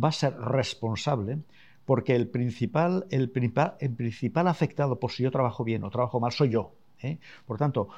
va 0.02 0.08
a 0.08 0.12
ser 0.12 0.36
responsable, 0.36 1.38
porque 1.86 2.16
el 2.16 2.28
principal, 2.28 3.06
el 3.10 3.30
principal 3.30 4.48
afectado 4.48 4.98
por 4.98 5.12
si 5.12 5.22
yo 5.22 5.30
trabajo 5.30 5.64
bien 5.64 5.84
o 5.84 5.90
trabajo 5.90 6.20
mal 6.20 6.32
soy 6.32 6.50
yo. 6.50 6.72
¿eh? 7.00 7.18
Por 7.46 7.56
tanto, 7.56 7.88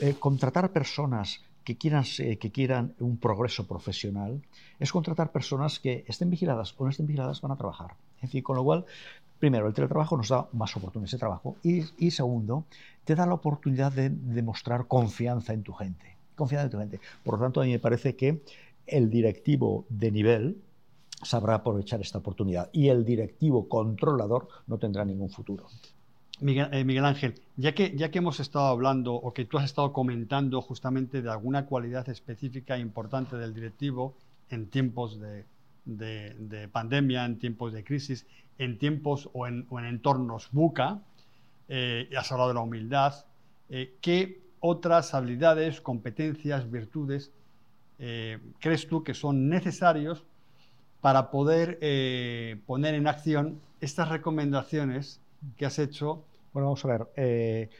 eh, 0.00 0.16
contratar 0.18 0.72
personas 0.72 1.44
que 1.62 1.76
quieran, 1.76 2.04
que 2.04 2.50
quieran 2.50 2.94
un 2.98 3.18
progreso 3.18 3.66
profesional 3.66 4.40
es 4.78 4.90
contratar 4.90 5.32
personas 5.32 5.78
que 5.78 6.04
estén 6.06 6.30
vigiladas 6.30 6.74
o 6.78 6.84
no 6.84 6.90
estén 6.90 7.06
vigiladas 7.06 7.40
van 7.40 7.52
a 7.52 7.56
trabajar. 7.56 7.94
En 8.22 8.28
fin, 8.28 8.42
con 8.42 8.56
lo 8.56 8.64
cual, 8.64 8.86
primero, 9.38 9.66
el 9.66 9.74
teletrabajo 9.74 10.16
nos 10.16 10.28
da 10.28 10.48
más 10.52 10.74
oportunidades 10.76 11.12
de 11.12 11.18
trabajo 11.18 11.56
y, 11.62 12.10
segundo, 12.10 12.64
te 13.04 13.14
da 13.14 13.26
la 13.26 13.34
oportunidad 13.34 13.92
de 13.92 14.10
demostrar 14.10 14.86
confianza 14.86 15.52
en 15.52 15.62
tu 15.62 15.72
gente. 15.72 16.16
Confianza 16.36 16.64
en 16.66 16.70
tu 16.70 16.78
gente. 16.78 17.00
Por 17.24 17.34
lo 17.34 17.44
tanto, 17.44 17.60
a 17.60 17.64
mí 17.64 17.72
me 17.72 17.78
parece 17.78 18.16
que 18.16 18.42
el 18.86 19.10
directivo 19.10 19.84
de 19.88 20.12
nivel 20.12 20.62
sabrá 21.22 21.54
aprovechar 21.56 22.00
esta 22.00 22.18
oportunidad 22.18 22.68
y 22.72 22.88
el 22.88 23.04
directivo 23.04 23.68
controlador 23.68 24.48
no 24.66 24.78
tendrá 24.78 25.04
ningún 25.04 25.30
futuro. 25.30 25.66
Eh, 26.40 26.84
Miguel, 26.84 27.04
Ángel, 27.04 27.34
ya 27.56 27.74
que, 27.74 27.96
ya 27.96 28.10
que 28.10 28.18
hemos 28.18 28.40
estado 28.40 28.66
hablando 28.66 29.14
o 29.14 29.32
que 29.32 29.46
tú 29.46 29.56
has 29.56 29.64
estado 29.64 29.92
comentando 29.92 30.60
justamente 30.60 31.22
de 31.22 31.30
alguna 31.30 31.64
cualidad 31.64 32.06
específica 32.10 32.76
e 32.76 32.80
importante 32.80 33.36
del 33.36 33.54
directivo 33.54 34.14
en 34.50 34.66
tiempos 34.66 35.18
de, 35.18 36.68
pandemia, 36.70 37.24
en 37.24 37.38
tiempos 37.38 37.72
de 37.72 37.84
crisis, 37.84 38.26
en 38.58 38.78
tiempos 38.78 39.30
o 39.32 39.46
en, 39.46 39.66
entornos 39.70 40.50
buca, 40.52 41.00
eh, 41.68 42.10
has 42.16 42.30
hablado 42.30 42.50
de 42.50 42.54
la 42.54 42.60
humildad, 42.60 43.24
eh, 43.70 43.96
¿qué 44.02 44.42
otras 44.60 45.14
habilidades, 45.14 45.80
competencias, 45.80 46.70
virtudes 46.70 47.30
crees 48.58 48.86
tú 48.88 49.02
que 49.02 49.14
son 49.14 49.48
necesarios 49.48 50.26
para 51.00 51.30
poder 51.30 51.78
poner 52.66 52.94
en 52.94 53.06
acción 53.06 53.60
estas 53.80 54.08
recomendaciones 54.08 55.20
que 55.56 55.66
has 55.66 55.78
hecho. 55.78 56.24
Bueno, 56.52 56.68
vamos 56.68 56.84
a 56.84 56.88
ver. 56.88 57.08
Eh, 57.16 57.70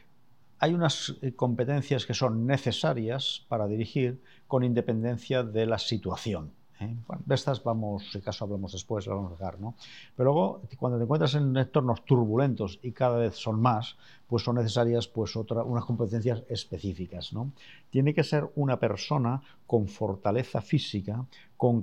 hay 0.59 0.75
unas 0.75 1.15
eh, 1.23 1.33
competencias 1.35 2.07
que 2.07 2.15
son 2.15 2.47
necesarias 2.47 3.45
para 3.49 3.67
dirigir 3.67 4.21
con 4.47 4.65
independencia 4.65 5.43
de 5.43 5.67
la 5.67 5.79
situación. 5.79 6.53
¿eh? 6.81 6.95
de 7.25 7.35
estas 7.35 7.63
vamos, 7.65 8.11
si 8.11 8.19
acaso 8.19 8.45
hablamos 8.45 8.73
después, 8.73 9.07
lo 9.07 9.17
vamos 9.17 9.33
a 9.33 9.37
dejar, 9.37 9.61
¿no? 9.61 9.75
Pero 10.15 10.33
luego, 10.33 10.63
cuando 10.79 10.99
te 10.99 11.05
encuentras 11.05 11.35
en 11.35 11.57
entornos 11.57 12.05
turbulentos 12.05 12.79
y 12.83 12.93
cada 12.93 13.19
vez 13.19 13.37
son 13.37 13.61
más, 13.61 13.97
pues 14.27 14.43
son 14.43 14.57
necesarias 14.57 15.09
pues 15.09 15.37
otra, 15.37 15.63
unas 15.63 15.85
competencias 15.85 16.43
específicas, 16.49 17.33
¿no? 17.33 17.53
Tiene 17.91 18.15
que 18.15 18.25
ser 18.25 18.49
una 18.57 18.79
persona 18.79 19.43
con 19.67 19.89
fortaleza 19.89 20.61
física, 20.61 21.27
con 21.57 21.83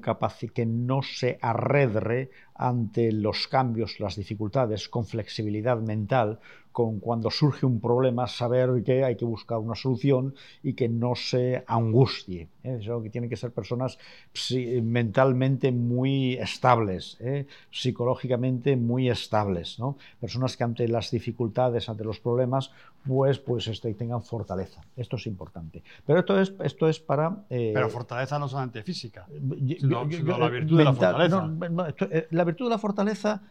que 0.54 0.66
no 0.66 1.02
se 1.02 1.40
arredre 1.42 2.30
ante 2.56 3.12
los 3.12 3.48
cambios, 3.48 4.00
las 4.00 4.16
dificultades, 4.16 4.88
con 4.88 5.06
flexibilidad 5.06 5.78
mental, 5.80 6.40
con 6.72 7.00
cuando 7.00 7.30
surge 7.30 7.66
un 7.66 7.80
problema, 7.80 8.28
saber 8.28 8.84
que 8.84 9.04
hay 9.04 9.16
que 9.16 9.26
buscar 9.26 9.60
una 9.60 9.76
solución 9.76 10.34
y 10.64 10.74
que 10.74 10.90
no 10.90 11.16
se 11.16 11.64
angustie. 11.68 12.50
¿eh? 12.64 12.80
Eso 12.82 13.02
que 13.02 13.10
tienen 13.10 13.30
que 13.30 13.36
ser 13.36 13.52
personas 13.52 13.98
mentalmente 14.82 15.72
muy 15.72 16.34
estables, 16.34 17.18
¿eh? 17.20 17.46
psicológicamente 17.72 18.76
muy 18.76 19.10
estables, 19.10 19.80
¿no? 19.80 19.98
personas 20.20 20.58
que 20.58 20.64
ante 20.64 20.88
las 20.88 21.12
dificultades, 21.12 21.90
ante 21.90 22.04
los 22.04 22.20
problemas, 22.20 22.33
pues, 23.06 23.40
pues 23.40 23.68
este, 23.68 23.94
tengan 23.94 24.22
fortaleza. 24.22 24.82
Esto 24.96 25.18
es 25.18 25.28
importante. 25.28 25.84
Pero 26.06 26.20
esto 26.20 26.40
es, 26.40 26.54
esto 26.64 26.88
es 26.88 27.00
para... 27.00 27.46
Eh, 27.50 27.72
Pero 27.74 27.90
fortaleza 27.90 28.40
no 28.40 28.48
solamente 28.48 28.84
física, 28.84 29.26
sino, 29.28 30.06
la 30.38 30.50
virtud 30.50 30.78
de 30.78 30.84
la 30.84 30.94
fortaleza. 30.94 31.50
la 32.30 32.44
virtud 32.44 32.66
de 32.66 32.70
la 32.70 32.78
fortaleza 32.78 33.42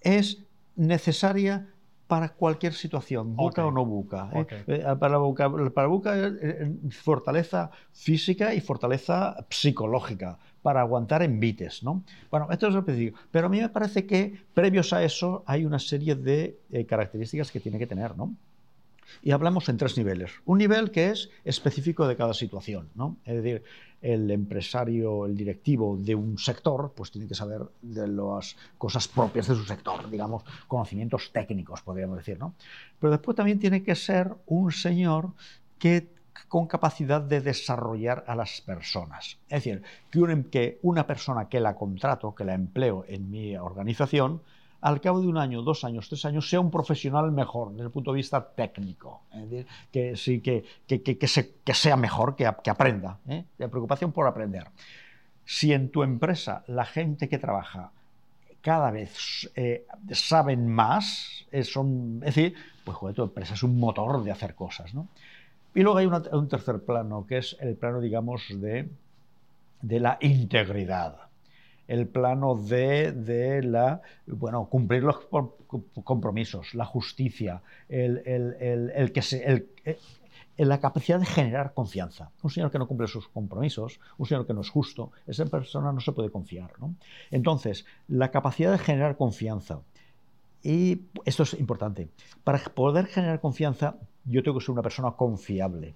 es 0.00 0.42
necesaria 0.76 1.68
para 2.06 2.28
cualquier 2.28 2.74
situación, 2.74 3.34
buca 3.34 3.64
o 3.64 3.70
no 3.70 3.86
buca. 3.86 4.28
¿eh? 4.34 4.46
Eh, 4.66 4.96
Para 5.00 5.16
buca, 5.16 5.50
para 5.72 5.86
buca 5.86 6.18
eh, 6.18 6.36
eh, 6.42 6.72
fortaleza 6.90 7.70
física 7.92 8.52
y 8.54 8.60
fortaleza 8.60 9.46
psicológica 9.48 10.38
para 10.62 10.80
aguantar 10.80 11.22
envites. 11.22 11.82
¿no? 11.82 12.02
Bueno, 12.30 12.48
esto 12.50 12.68
es 12.68 12.74
lo 12.74 12.80
específico. 12.80 13.18
Pero 13.30 13.46
a 13.46 13.48
mí 13.50 13.60
me 13.60 13.68
parece 13.68 14.06
que 14.06 14.40
previos 14.54 14.92
a 14.92 15.02
eso 15.04 15.42
hay 15.46 15.64
una 15.64 15.78
serie 15.78 16.14
de 16.14 16.58
eh, 16.70 16.86
características 16.86 17.50
que 17.50 17.60
tiene 17.60 17.78
que 17.78 17.86
tener. 17.86 18.16
¿no? 18.16 18.34
Y 19.22 19.32
hablamos 19.32 19.68
en 19.68 19.76
tres 19.76 19.96
niveles. 19.98 20.30
Un 20.44 20.58
nivel 20.58 20.90
que 20.90 21.10
es 21.10 21.30
específico 21.44 22.06
de 22.06 22.16
cada 22.16 22.32
situación. 22.32 22.88
¿no? 22.94 23.16
Es 23.24 23.42
decir, 23.42 23.62
el 24.00 24.30
empresario, 24.30 25.26
el 25.26 25.36
directivo 25.36 25.96
de 25.96 26.14
un 26.14 26.38
sector, 26.38 26.92
pues 26.94 27.10
tiene 27.10 27.28
que 27.28 27.34
saber 27.34 27.62
de 27.82 28.08
las 28.08 28.56
cosas 28.78 29.06
propias 29.08 29.48
de 29.48 29.54
su 29.54 29.64
sector, 29.64 30.10
digamos, 30.10 30.42
conocimientos 30.66 31.30
técnicos, 31.32 31.82
podríamos 31.82 32.16
decir. 32.16 32.38
¿no? 32.38 32.54
Pero 32.98 33.12
después 33.12 33.36
también 33.36 33.58
tiene 33.58 33.82
que 33.82 33.94
ser 33.94 34.34
un 34.46 34.72
señor 34.72 35.30
que 35.78 36.08
con 36.48 36.66
capacidad 36.66 37.20
de 37.20 37.40
desarrollar 37.40 38.24
a 38.26 38.34
las 38.34 38.60
personas. 38.60 39.38
Es 39.48 39.64
decir, 39.64 39.82
que, 40.10 40.18
un- 40.20 40.44
que 40.44 40.78
una 40.82 41.06
persona 41.06 41.48
que 41.48 41.60
la 41.60 41.74
contrato, 41.74 42.34
que 42.34 42.44
la 42.44 42.54
empleo 42.54 43.04
en 43.08 43.30
mi 43.30 43.56
organización, 43.56 44.40
al 44.80 45.00
cabo 45.00 45.20
de 45.20 45.28
un 45.28 45.38
año, 45.38 45.62
dos 45.62 45.84
años, 45.84 46.08
tres 46.08 46.24
años, 46.24 46.48
sea 46.50 46.58
un 46.60 46.70
profesional 46.70 47.30
mejor 47.30 47.70
desde 47.70 47.84
el 47.84 47.90
punto 47.90 48.12
de 48.12 48.16
vista 48.16 48.44
técnico. 48.44 49.22
Es 49.32 49.48
decir, 49.50 49.66
que, 49.92 50.16
sí, 50.16 50.40
que, 50.40 50.64
que, 50.86 51.02
que- 51.02 51.18
que 51.18 51.28
se- 51.28 51.54
que 51.64 51.74
sea 51.74 51.96
mejor, 51.96 52.34
que, 52.34 52.50
que 52.64 52.70
aprenda. 52.70 53.18
¿eh? 53.28 53.44
La 53.58 53.68
preocupación 53.68 54.10
por 54.12 54.26
aprender. 54.26 54.66
Si 55.44 55.72
en 55.72 55.90
tu 55.90 56.02
empresa 56.02 56.64
la 56.66 56.84
gente 56.84 57.28
que 57.28 57.38
trabaja 57.38 57.90
cada 58.60 58.90
vez 58.92 59.50
eh, 59.56 59.86
saben 60.12 60.68
más, 60.68 61.46
eh, 61.52 61.64
son, 61.64 62.20
es 62.24 62.34
decir, 62.34 62.54
pues 62.84 62.96
joder, 62.96 63.14
tu 63.14 63.22
empresa 63.24 63.54
es 63.54 63.62
un 63.62 63.78
motor 63.78 64.22
de 64.22 64.30
hacer 64.30 64.54
cosas. 64.54 64.94
¿no? 64.94 65.08
Y 65.74 65.80
luego 65.82 65.98
hay 65.98 66.06
un 66.06 66.48
tercer 66.48 66.80
plano, 66.80 67.26
que 67.26 67.38
es 67.38 67.56
el 67.60 67.76
plano, 67.76 68.00
digamos, 68.00 68.42
de, 68.50 68.90
de 69.80 70.00
la 70.00 70.18
integridad 70.20 71.16
el 71.88 72.06
plano 72.06 72.54
de, 72.54 73.12
de 73.12 73.62
la, 73.62 74.00
bueno, 74.26 74.66
cumplir 74.66 75.02
los 75.02 75.18
com- 75.26 75.50
compromisos, 76.04 76.74
la 76.74 76.84
justicia, 76.86 77.60
el, 77.88 78.22
el- 78.24 78.56
el- 78.60 78.90
el 78.94 79.12
que 79.12 79.20
la 80.56 80.80
capacidad 80.80 81.18
de 81.18 81.26
generar 81.26 81.74
confianza. 81.74 82.30
Un 82.42 82.50
señor 82.50 82.70
que 82.70 82.78
no 82.78 82.86
cumple 82.86 83.08
sus 83.08 83.28
compromisos, 83.28 84.00
un 84.16 84.26
señor 84.26 84.46
que 84.46 84.54
no 84.54 84.60
es 84.60 84.70
justo, 84.70 85.10
esa 85.26 85.44
persona 85.46 85.92
no 85.92 86.00
se 86.00 86.12
puede 86.12 86.30
confiar. 86.30 86.70
¿no? 86.78 86.94
Entonces, 87.30 87.84
la 88.08 88.30
capacidad 88.30 88.70
de 88.70 88.78
generar 88.78 89.16
confianza. 89.16 89.80
Y 90.62 91.02
esto 91.24 91.42
es 91.42 91.54
importante. 91.54 92.08
Para 92.44 92.58
poder 92.60 93.06
generar 93.06 93.40
confianza, 93.40 93.96
yo 94.24 94.42
tengo 94.42 94.58
que 94.58 94.64
ser 94.64 94.72
una 94.72 94.82
persona 94.82 95.12
confiable 95.12 95.94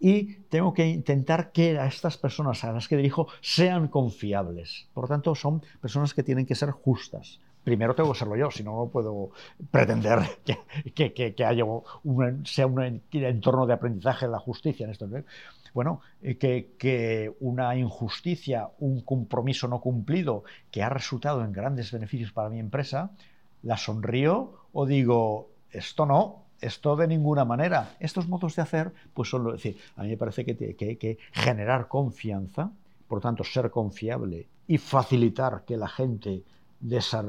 y 0.00 0.36
tengo 0.48 0.72
que 0.72 0.88
intentar 0.88 1.52
que 1.52 1.78
a 1.78 1.86
estas 1.86 2.16
personas 2.16 2.64
a 2.64 2.72
las 2.72 2.88
que 2.88 2.96
dirijo 2.96 3.28
sean 3.42 3.88
confiables. 3.88 4.88
Por 4.94 5.04
lo 5.04 5.08
tanto, 5.08 5.34
son 5.34 5.62
personas 5.80 6.14
que 6.14 6.22
tienen 6.22 6.46
que 6.46 6.54
ser 6.54 6.70
justas. 6.70 7.38
Primero 7.62 7.94
tengo 7.94 8.12
que 8.12 8.18
serlo 8.18 8.36
yo, 8.36 8.50
si 8.50 8.64
no, 8.64 8.74
no 8.74 8.88
puedo 8.88 9.30
pretender 9.70 10.20
que, 10.44 11.44
haya 11.44 11.64
un, 11.64 12.46
sea 12.46 12.66
un 12.66 13.02
entorno 13.12 13.66
de 13.66 13.74
aprendizaje 13.74 14.24
de 14.24 14.32
la 14.32 14.38
justicia 14.38 14.84
en 14.84 14.90
esto. 14.90 15.06
¿no? 15.06 15.22
Bueno, 15.74 16.00
eh, 16.22 16.38
que, 16.38 16.72
que 16.78 17.36
una 17.40 17.76
injusticia, 17.76 18.70
un 18.78 19.02
compromiso 19.02 19.68
no 19.68 19.82
cumplido 19.82 20.44
que 20.70 20.82
ha 20.82 20.88
resultado 20.88 21.44
en 21.44 21.52
grandes 21.52 21.92
beneficios 21.92 22.32
para 22.32 22.48
mi 22.48 22.58
empresa, 22.58 23.10
la 23.62 23.76
sonrío 23.76 24.54
o 24.72 24.86
digo, 24.86 25.50
esto 25.70 26.06
no, 26.06 26.46
esto 26.60 26.96
de 26.96 27.06
ninguna 27.08 27.44
manera. 27.44 27.96
Estos 28.00 28.28
modos 28.28 28.56
de 28.56 28.62
hacer, 28.62 28.92
pues 29.14 29.28
son, 29.30 29.44
lo- 29.44 29.52
decir, 29.52 29.76
a 29.96 30.02
mí 30.02 30.08
me 30.10 30.16
parece 30.16 30.44
que, 30.44 30.74
que 30.76 30.84
hay 30.84 30.96
que 30.96 31.18
generar 31.32 31.88
confianza, 31.88 32.70
por 33.08 33.20
tanto, 33.20 33.44
ser 33.44 33.70
confiable 33.70 34.46
y 34.68 34.78
facilitar 34.78 35.64
que 35.66 35.76
la 35.76 35.88
gente 35.88 36.42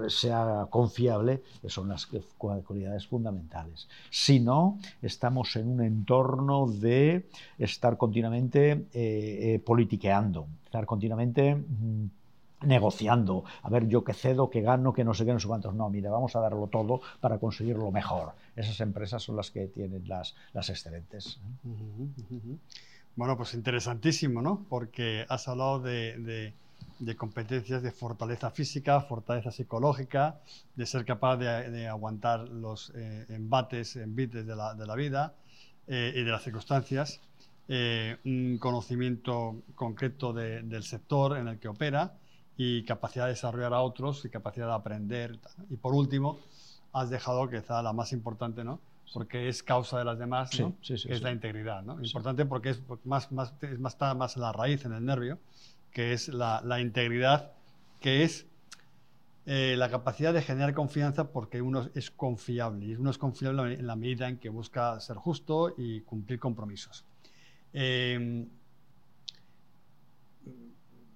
sea 0.07 0.67
confiable, 0.69 1.41
son 1.67 1.89
las 1.89 2.07
cualidades 2.37 3.05
fundamentales. 3.07 3.87
Si 4.09 4.39
no, 4.39 4.79
estamos 5.01 5.55
en 5.57 5.67
un 5.67 5.81
entorno 5.81 6.67
de 6.67 7.27
estar 7.57 7.97
continuamente 7.97 8.71
eh, 8.71 8.85
eh, 8.93 9.61
politiqueando, 9.65 10.47
estar 10.65 10.85
continuamente 10.85 11.55
mm, 11.55 12.05
negociando, 12.63 13.43
a 13.63 13.69
ver 13.69 13.87
yo 13.87 14.03
qué 14.03 14.13
cedo, 14.13 14.49
qué 14.49 14.61
gano, 14.61 14.93
qué 14.93 15.03
no 15.03 15.13
sé 15.13 15.25
qué, 15.25 15.33
no 15.33 15.39
sé 15.39 15.47
cuántos. 15.47 15.73
No, 15.73 15.89
mira, 15.89 16.09
vamos 16.09 16.35
a 16.35 16.39
darlo 16.39 16.67
todo 16.67 17.01
para 17.19 17.37
conseguir 17.37 17.77
lo 17.77 17.91
mejor. 17.91 18.33
Esas 18.55 18.79
empresas 18.81 19.23
son 19.23 19.35
las 19.35 19.51
que 19.51 19.67
tienen 19.67 20.07
las, 20.07 20.35
las 20.53 20.69
excelentes. 20.69 21.39
Bueno, 23.15 23.35
pues 23.35 23.53
interesantísimo, 23.53 24.41
¿no? 24.41 24.65
Porque 24.69 25.25
has 25.27 25.47
hablado 25.47 25.79
de, 25.79 26.17
de- 26.17 26.53
competencias 27.15 27.81
de 27.83 27.91
fortaleza 27.91 28.51
física, 28.51 29.01
fortaleza 29.01 29.51
psicológica, 29.51 30.39
de 30.75 30.85
ser 30.85 31.03
capaz 31.05 31.37
de, 31.37 31.87
aguantar 31.87 32.47
los 32.47 32.91
eh, 32.95 33.25
embates, 33.29 33.95
envites 33.95 34.45
de 34.45 34.55
la, 34.55 34.73
de 34.75 34.85
la 34.85 34.95
vida 34.95 35.33
eh, 35.87 36.13
y 36.15 36.23
de 36.23 36.31
las 36.31 36.43
circunstancias, 36.43 37.19
eh, 37.67 38.17
un 38.25 38.57
conocimiento 38.59 39.55
concreto 39.75 40.31
de- 40.33 40.61
del 40.63 40.83
sector 40.83 41.37
en 41.37 41.47
el 41.49 41.59
que 41.59 41.67
opera 41.67 42.13
y 42.57 42.83
capacidad 42.83 43.25
de 43.25 43.31
desarrollar 43.31 43.73
a 43.73 43.81
otros 43.81 44.23
y 44.25 44.29
capacidad 44.29 44.67
de 44.67 44.73
aprender. 44.73 45.39
Y 45.69 45.77
por 45.77 45.93
último, 45.93 46.39
has 46.93 47.09
dejado 47.09 47.49
quizá 47.49 47.81
la 47.81 47.93
más 47.93 48.11
importante, 48.13 48.63
¿no? 48.63 48.79
Porque 49.13 49.49
es 49.49 49.63
causa 49.63 49.99
de 49.99 50.05
las 50.05 50.19
demás, 50.19 50.57
¿no? 50.59 50.75
sí, 50.81 50.97
sí, 50.97 51.07
que 51.07 51.15
es 51.15 51.21
la 51.21 51.31
integridad, 51.31 51.83
¿no? 51.83 52.01
Importante 52.01 52.45
porque 52.45 52.69
es 52.69 52.81
más, 53.03 53.31
más, 53.31 53.53
es 53.61 53.79
más, 53.79 53.93
está 53.93 54.13
más 54.13 54.35
en 54.35 54.43
la 54.43 54.53
raíz, 54.53 54.85
en 54.85 54.93
el 54.93 55.05
nervio, 55.05 55.37
que 55.91 56.13
es 56.13 56.29
la, 56.29 56.61
la 56.63 56.79
integridad, 56.79 57.51
que 57.99 58.23
es 58.23 58.47
eh, 59.45 59.75
la 59.77 59.89
capacidad 59.89 60.33
de 60.33 60.41
generar 60.41 60.73
confianza 60.73 61.31
porque 61.31 61.61
uno 61.61 61.89
es 61.95 62.11
confiable 62.11 62.85
y 62.85 62.95
uno 62.95 63.09
es 63.09 63.17
confiable 63.17 63.73
en 63.73 63.87
la 63.87 63.95
medida 63.95 64.29
en 64.29 64.37
que 64.37 64.49
busca 64.49 64.99
ser 64.99 65.17
justo 65.17 65.73
y 65.77 66.01
cumplir 66.01 66.39
compromisos. 66.39 67.05
Eh, 67.73 68.47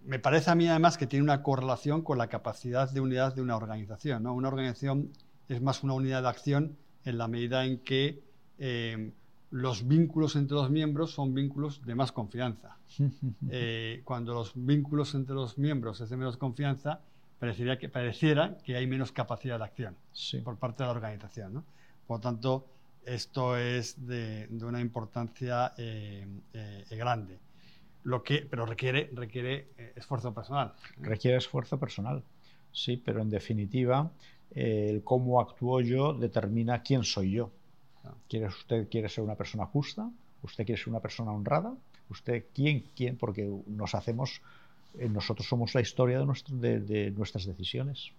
me 0.06 0.20
parece 0.20 0.52
a 0.52 0.56
mí 0.56 0.68
además 0.68 0.98
que 0.98 1.08
tiene 1.08 1.24
una 1.24 1.41
correlación 1.41 2.02
con 2.02 2.18
la 2.18 2.28
capacidad 2.28 2.89
de 2.91 3.02
unidad 3.02 3.34
de 3.36 3.41
una 3.41 3.56
organización. 3.58 4.24
¿no? 4.24 4.34
Una 4.34 4.50
organización 4.50 5.12
es 5.50 5.62
más 5.62 5.84
una 5.84 5.94
unidad 5.94 6.22
de 6.24 6.30
acción 6.30 6.78
en 7.04 7.18
la 7.18 7.28
medida 7.28 7.65
en 7.65 7.80
que 7.80 8.24
eh, 8.58 9.12
los 9.52 9.88
vínculos 9.88 10.36
entre 10.36 10.56
los 10.56 10.70
miembros 10.70 11.12
son 11.12 11.34
vínculos 11.34 11.84
de 11.86 11.96
más 11.96 12.12
confianza. 12.12 12.78
Eh, 13.50 14.02
cuando 14.06 14.34
los 14.34 14.54
vínculos 14.56 15.15
entre 15.15 15.36
los 15.36 15.58
miembros 15.58 16.02
es 16.02 16.10
de 16.10 16.18
menos 16.18 16.38
confianza, 16.38 17.00
parecería 17.39 17.78
que, 17.78 17.89
pareciera 17.89 18.58
que 18.63 18.76
hay 18.76 18.88
menos 18.88 19.12
capacidad 19.12 19.58
de 19.58 19.65
acción 19.65 19.96
Sí. 20.12 20.39
por 20.39 20.58
parte 20.58 20.84
de 20.84 20.88
la 20.88 20.91
organización. 20.96 21.54
¿no? 21.54 21.63
Por 22.08 22.18
lo 22.18 22.22
tanto, 22.22 22.68
esto 23.06 23.58
es 23.58 24.06
de, 24.08 24.48
de 24.48 24.65
una 24.65 24.82
importancia 24.82 25.74
eh, 25.78 26.26
grande. 26.91 27.39
Lo 28.06 28.24
que, 28.24 28.48
pero 28.50 28.65
requiere, 28.65 29.10
requiere 29.13 29.68
eh, 29.78 29.94
esfuerzo 29.98 30.34
personal. 30.34 30.74
Requiere 31.02 31.38
esfuerzo 31.38 31.78
personal, 31.80 32.24
sí, 32.72 32.98
pero 33.04 33.22
en 33.22 33.30
definitiva, 33.30 34.12
eh, 34.52 34.88
el 34.91 35.04
cómo 35.04 35.41
actúo 35.41 35.82
yo 35.82 36.13
determina 36.13 36.82
quién 36.84 37.04
soy 37.04 37.32
yo. 37.32 37.52
Claro. 38.02 38.18
¿Quiere, 38.30 38.46
¿Usted 38.48 38.88
quiere 38.89 39.10
ser 39.10 39.24
una 39.24 39.36
persona 39.36 39.65
justa? 39.65 40.10
¿Usted 40.44 40.65
quiere 40.65 40.80
ser 40.80 40.89
una 40.89 41.00
persona 41.02 41.32
honrada? 41.32 41.74
¿Usted 42.10 42.46
quién? 42.54 42.86
¿Quién? 42.96 43.18
Porque 43.18 43.50
nos 43.65 43.96
hacemos, 43.96 44.39
eh, 45.00 45.10
nosotros 45.10 45.48
somos 45.48 45.74
la 45.74 45.82
historia 45.82 46.20
de, 46.20 46.26
nuestro- 46.28 46.56
de- 46.58 46.80
de 46.82 47.10
nuestras 47.12 47.46
decisiones. 47.46 48.12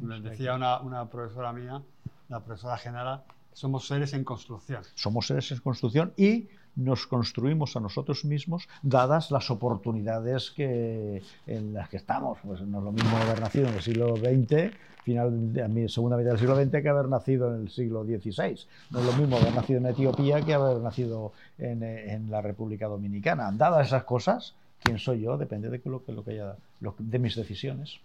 Les 0.00 0.22
decía 0.22 0.54
una, 0.54 0.80
una 0.80 1.10
profesora 1.10 1.52
mía, 1.52 1.82
la 2.28 2.40
profesora 2.44 2.78
Genara, 2.78 3.24
somos 3.52 3.86
seres 3.88 4.12
en 4.14 4.22
construcción. 4.24 4.82
Somos 4.94 5.26
seres 5.26 5.50
en 5.50 5.58
construcción 5.58 6.14
y 6.16 6.48
nos 6.76 7.06
construimos 7.06 7.76
a 7.76 7.80
nosotros 7.80 8.24
mismos 8.24 8.68
dadas 8.82 9.30
las 9.30 9.50
oportunidades 9.50 10.50
que, 10.50 11.22
en 11.46 11.74
las 11.74 11.88
que 11.88 11.96
estamos. 11.98 12.38
Pues 12.44 12.60
no 12.62 12.78
es 12.78 12.84
lo 12.84 12.92
mismo 12.92 13.16
haber 13.18 13.40
nacido 13.40 13.68
en 13.68 13.74
el 13.74 13.82
siglo 13.82 14.16
XX, 14.16 14.72
final 15.04 15.52
de 15.52 15.68
mi 15.68 15.88
segunda 15.88 16.16
mitad 16.16 16.30
del 16.30 16.38
siglo 16.38 16.56
XX, 16.56 16.70
que 16.82 16.88
haber 16.88 17.08
nacido 17.08 17.54
en 17.54 17.62
el 17.62 17.68
siglo 17.70 18.04
XVI. 18.04 18.58
No 18.90 19.00
es 19.00 19.06
lo 19.06 19.12
mismo 19.14 19.36
haber 19.36 19.54
nacido 19.54 19.80
en 19.80 19.86
Etiopía 19.86 20.40
que 20.40 20.54
haber 20.54 20.78
nacido 20.78 21.32
en, 21.58 21.82
en 21.82 22.30
la 22.30 22.40
República 22.40 22.86
Dominicana. 22.86 23.50
Dadas 23.52 23.88
esas 23.88 24.04
cosas, 24.04 24.54
quién 24.82 24.98
soy 24.98 25.20
yo 25.20 25.36
depende 25.36 25.68
de 25.68 25.80
lo 25.84 26.04
que, 26.04 26.12
lo 26.12 26.24
que 26.24 26.30
haya, 26.32 26.56
lo- 26.80 26.94
de 26.98 27.18
mis 27.18 27.34
decisiones. 27.36 27.98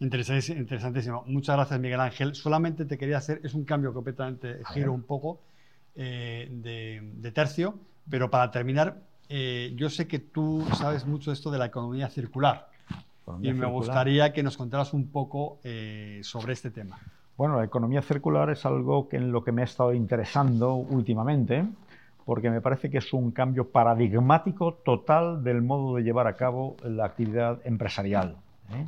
Interesantísimo, 0.00 0.58
interesantísimo. 0.60 1.22
Muchas 1.26 1.56
gracias, 1.56 1.78
Miguel 1.80 2.00
Ángel. 2.00 2.34
Solamente 2.34 2.84
te 2.84 2.98
quería 2.98 3.18
hacer, 3.18 3.40
es 3.44 3.54
un 3.54 3.64
cambio 3.64 3.94
completamente, 3.94 4.58
giro 4.74 4.92
un 4.92 5.02
poco 5.02 5.38
eh, 5.96 6.48
de, 6.50 7.00
de 7.16 7.32
tercio, 7.32 7.78
pero 8.08 8.30
para 8.30 8.50
terminar, 8.50 8.98
eh, 9.28 9.72
yo 9.76 9.88
sé 9.88 10.06
que 10.06 10.18
tú 10.18 10.64
sabes 10.74 11.06
mucho 11.06 11.32
esto 11.32 11.50
de 11.50 11.58
la 11.58 11.66
economía 11.66 12.08
circular 12.08 12.68
y 13.40 13.52
me 13.52 13.66
gustaría 13.66 14.32
que 14.32 14.42
nos 14.42 14.56
contaras 14.56 14.92
un 14.92 15.08
poco 15.08 15.58
eh, 15.64 16.20
sobre 16.22 16.52
este 16.52 16.70
tema. 16.70 16.98
Bueno, 17.36 17.56
la 17.56 17.64
economía 17.64 18.02
circular 18.02 18.50
es 18.50 18.64
algo 18.66 19.08
que 19.08 19.16
en 19.16 19.32
lo 19.32 19.42
que 19.42 19.50
me 19.50 19.62
he 19.62 19.64
estado 19.64 19.92
interesando 19.92 20.74
últimamente, 20.74 21.64
porque 22.24 22.50
me 22.50 22.60
parece 22.60 22.90
que 22.90 22.98
es 22.98 23.12
un 23.12 23.32
cambio 23.32 23.70
paradigmático 23.70 24.74
total 24.74 25.42
del 25.42 25.62
modo 25.62 25.96
de 25.96 26.02
llevar 26.02 26.26
a 26.26 26.36
cabo 26.36 26.76
la 26.82 27.06
actividad 27.06 27.60
empresarial. 27.64 28.36
¿eh? 28.70 28.86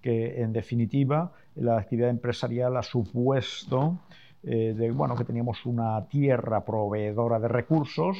Que 0.00 0.42
en 0.42 0.52
definitiva 0.52 1.32
la 1.56 1.78
actividad 1.78 2.10
empresarial 2.10 2.76
ha 2.76 2.82
supuesto 2.82 3.98
eh, 4.46 4.74
de, 4.76 4.92
bueno, 4.92 5.16
que 5.16 5.24
teníamos 5.24 5.66
una 5.66 6.06
tierra 6.06 6.64
proveedora 6.64 7.40
de 7.40 7.48
recursos 7.48 8.16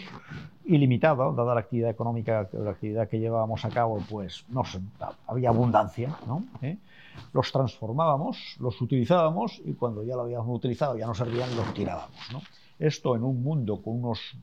ilimitada, 0.65 1.31
dada 1.31 1.55
la 1.55 1.61
actividad 1.61 1.91
económica, 1.91 2.49
la 2.53 2.71
actividad 2.71 3.09
que 3.09 3.21
llevábamos 3.21 3.65
a 3.65 3.69
cabo, 3.69 4.03
pues 4.11 4.45
no 4.49 4.62
había 5.29 5.51
abundancia, 5.51 6.17
¿no? 6.27 6.45
¿Eh? 6.62 6.79
Los 7.33 7.53
transformábamos, 7.53 8.57
los 8.59 8.81
utilizábamos 8.81 9.62
y 9.65 9.75
cuando 9.75 10.03
ya 10.03 10.17
lo 10.17 10.23
habíamos 10.23 10.49
utilizado, 10.49 10.99
ya 10.99 11.07
no 11.07 11.15
servían, 11.15 11.55
los 11.55 11.73
tirábamos. 11.73 12.19
Esto 12.79 13.15
en 13.15 13.23
un 13.23 13.43
mundo 13.43 13.81
con 13.81 14.03
unos 14.03 14.37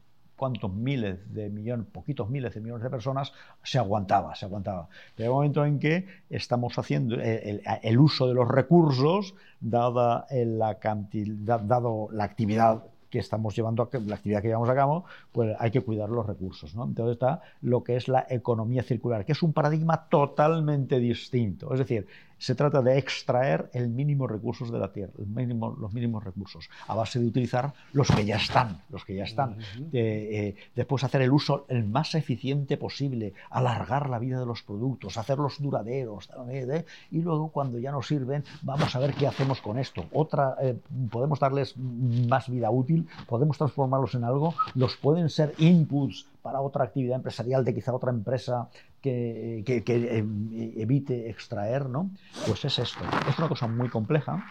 cuantos 0.43 0.73
miles 0.73 1.34
de 1.34 1.49
millones, 1.49 1.88
poquitos 1.89 2.29
miles 2.29 2.53
de 2.53 2.60
millones 2.60 2.84
de 2.84 2.89
personas, 2.89 3.32
se 3.63 3.79
aguantaba, 3.79 4.36
se 4.36 4.43
aguantaba. 4.43 4.89
Pero 5.15 5.27
hay 5.27 5.29
un 5.29 5.36
momento 5.36 5.65
en 5.65 5.79
que 5.79 6.06
estamos 6.29 6.77
haciendo 6.77 7.15
el, 7.15 7.97
uso 7.97 8.27
de 8.27 8.34
los 8.34 8.45
recursos, 8.45 9.36
dada 9.62 10.25
la 10.29 10.79
cantidad, 10.79 11.62
dado 11.62 12.10
la 12.12 12.25
actividad 12.25 12.84
que 13.10 13.19
estamos 13.19 13.56
llevando 13.56 13.89
la 14.06 14.15
actividad 14.15 14.41
que 14.41 14.49
llevamos 14.49 14.69
a 14.69 14.75
cabo, 14.75 15.06
pues 15.32 15.56
hay 15.60 15.71
que 15.71 15.79
cuidar 15.79 16.10
los 16.10 16.25
recursos. 16.25 16.73
Entonces 16.73 17.13
está 17.13 17.39
lo 17.62 17.86
que 17.86 17.95
es 17.95 18.10
la 18.10 18.25
economía 18.29 18.84
circular, 18.84 19.23
que 19.23 19.32
es 19.32 19.43
un 19.43 19.53
paradigma 19.53 20.10
totalmente 20.10 20.99
distinto. 20.99 21.71
Es 21.71 21.79
decir, 21.79 22.06
se 22.43 22.56
trata 22.56 22.82
de 22.82 22.97
extraer 22.97 23.69
el 23.71 23.88
mínimo 23.88 24.27
recursos 24.27 24.69
de 24.69 24.77
la 24.77 24.91
tierra, 24.91 25.13
los 25.17 25.93
mínimos 25.93 26.23
recursos, 26.25 26.69
a 26.89 26.93
base 26.93 27.17
de 27.17 27.25
utilizar 27.25 27.73
los 27.93 28.10
que 28.12 28.25
ya 28.25 28.36
están, 28.36 28.82
los 28.89 29.06
que 29.06 29.15
ya 29.15 29.23
están. 29.23 29.60
Eh, 29.93 30.53
después 30.75 31.06
hacer 31.06 31.21
el 31.21 31.32
uso 31.32 31.65
el 31.69 31.86
más 31.86 32.15
eficiente 32.15 32.75
posible, 32.75 33.32
alargar 33.49 34.10
la 34.10 34.19
vida 34.19 34.41
de 34.41 34.45
los 34.45 34.62
productos, 34.62 35.17
hacerlos 35.17 35.62
duraderos, 35.62 36.29
¿eh? 36.49 36.86
y 37.12 37.21
luego 37.21 37.47
cuando 37.47 37.79
ya 37.79 37.93
no 37.93 38.01
sirven, 38.01 38.43
vamos 38.62 38.93
a 38.93 38.99
ver 38.99 39.13
qué 39.13 39.25
hacemos 39.25 39.62
con 39.62 39.79
esto. 39.79 40.03
Otra, 40.12 40.58
eh, 40.62 40.77
podemos 41.10 41.39
darles 41.39 41.77
más 41.77 42.49
vida 42.49 42.69
útil, 42.71 43.08
podemos 43.25 43.58
transformarlos 43.58 44.15
en 44.15 44.25
algo, 44.25 44.53
los 44.75 44.97
pueden 44.97 45.29
ser 45.29 45.53
inputs 45.60 46.27
para 46.43 46.62
otra 46.62 46.84
actividad 46.84 47.15
empresarial 47.15 47.63
de 47.65 47.73
quizá 47.73 47.93
otra 47.95 48.12
empresa 48.12 48.69
que, 49.01 49.63
em, 49.65 50.51
evite 50.77 51.29
extraer, 51.29 51.89
¿no? 51.89 52.12
Pues 52.45 52.65
es 52.65 52.77
esto. 52.79 53.03
Es 53.27 53.39
una 53.39 53.47
cosa 53.47 53.65
muy 53.67 53.89
compleja 53.89 54.45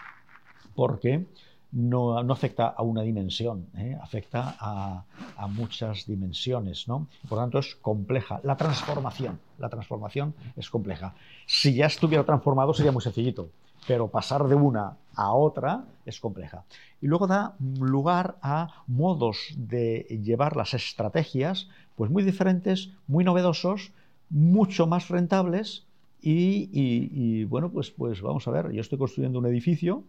porque 0.75 1.25
no, 1.71 2.17
afecta 2.17 2.67
a 2.67 2.81
una 2.81 3.01
dimensión, 3.01 3.67
¿eh? 3.77 3.97
afecta 4.01 4.55
a, 4.59 5.05
muchas 5.47 6.05
dimensiones, 6.07 6.87
¿no? 6.87 7.07
Por 7.27 7.37
tanto, 7.37 7.59
es 7.59 7.75
compleja. 7.75 8.39
La 8.43 8.55
transformación, 8.55 9.39
la 9.59 9.69
transformación 9.69 10.33
es 10.55 10.69
compleja. 10.69 11.13
Si 11.45 11.75
ya 11.75 11.87
estuviera 11.87 12.23
transformado 12.23 12.73
sería 12.73 12.91
muy 12.91 13.01
sencillito, 13.01 13.49
pero 13.87 14.07
pasar 14.07 14.47
de 14.47 14.55
una 14.55 14.97
a 15.15 15.33
otra 15.33 15.83
es 16.05 16.19
compleja. 16.19 16.63
Y 17.01 17.07
luego 17.07 17.27
da 17.27 17.55
lugar 17.59 18.37
a 18.41 18.83
modos 18.87 19.53
de 19.57 20.05
llevar 20.23 20.55
las 20.55 20.73
estrategias, 20.73 21.67
pues 21.95 22.11
muy 22.11 22.23
diferentes, 22.23 22.89
muy 23.07 23.23
novedosos, 23.23 23.91
mucho 24.29 24.87
más 24.87 25.09
rentables 25.09 25.83
y, 26.21 27.43
bueno, 27.45 27.69
pues, 27.69 27.91
pues 27.91 28.21
vamos 28.21 28.47
a 28.47 28.51
ver, 28.51 28.71
yo 28.71 28.81
estoy 28.81 28.97
construyendo 28.97 29.39
un 29.39 29.45
edificio 29.45 30.03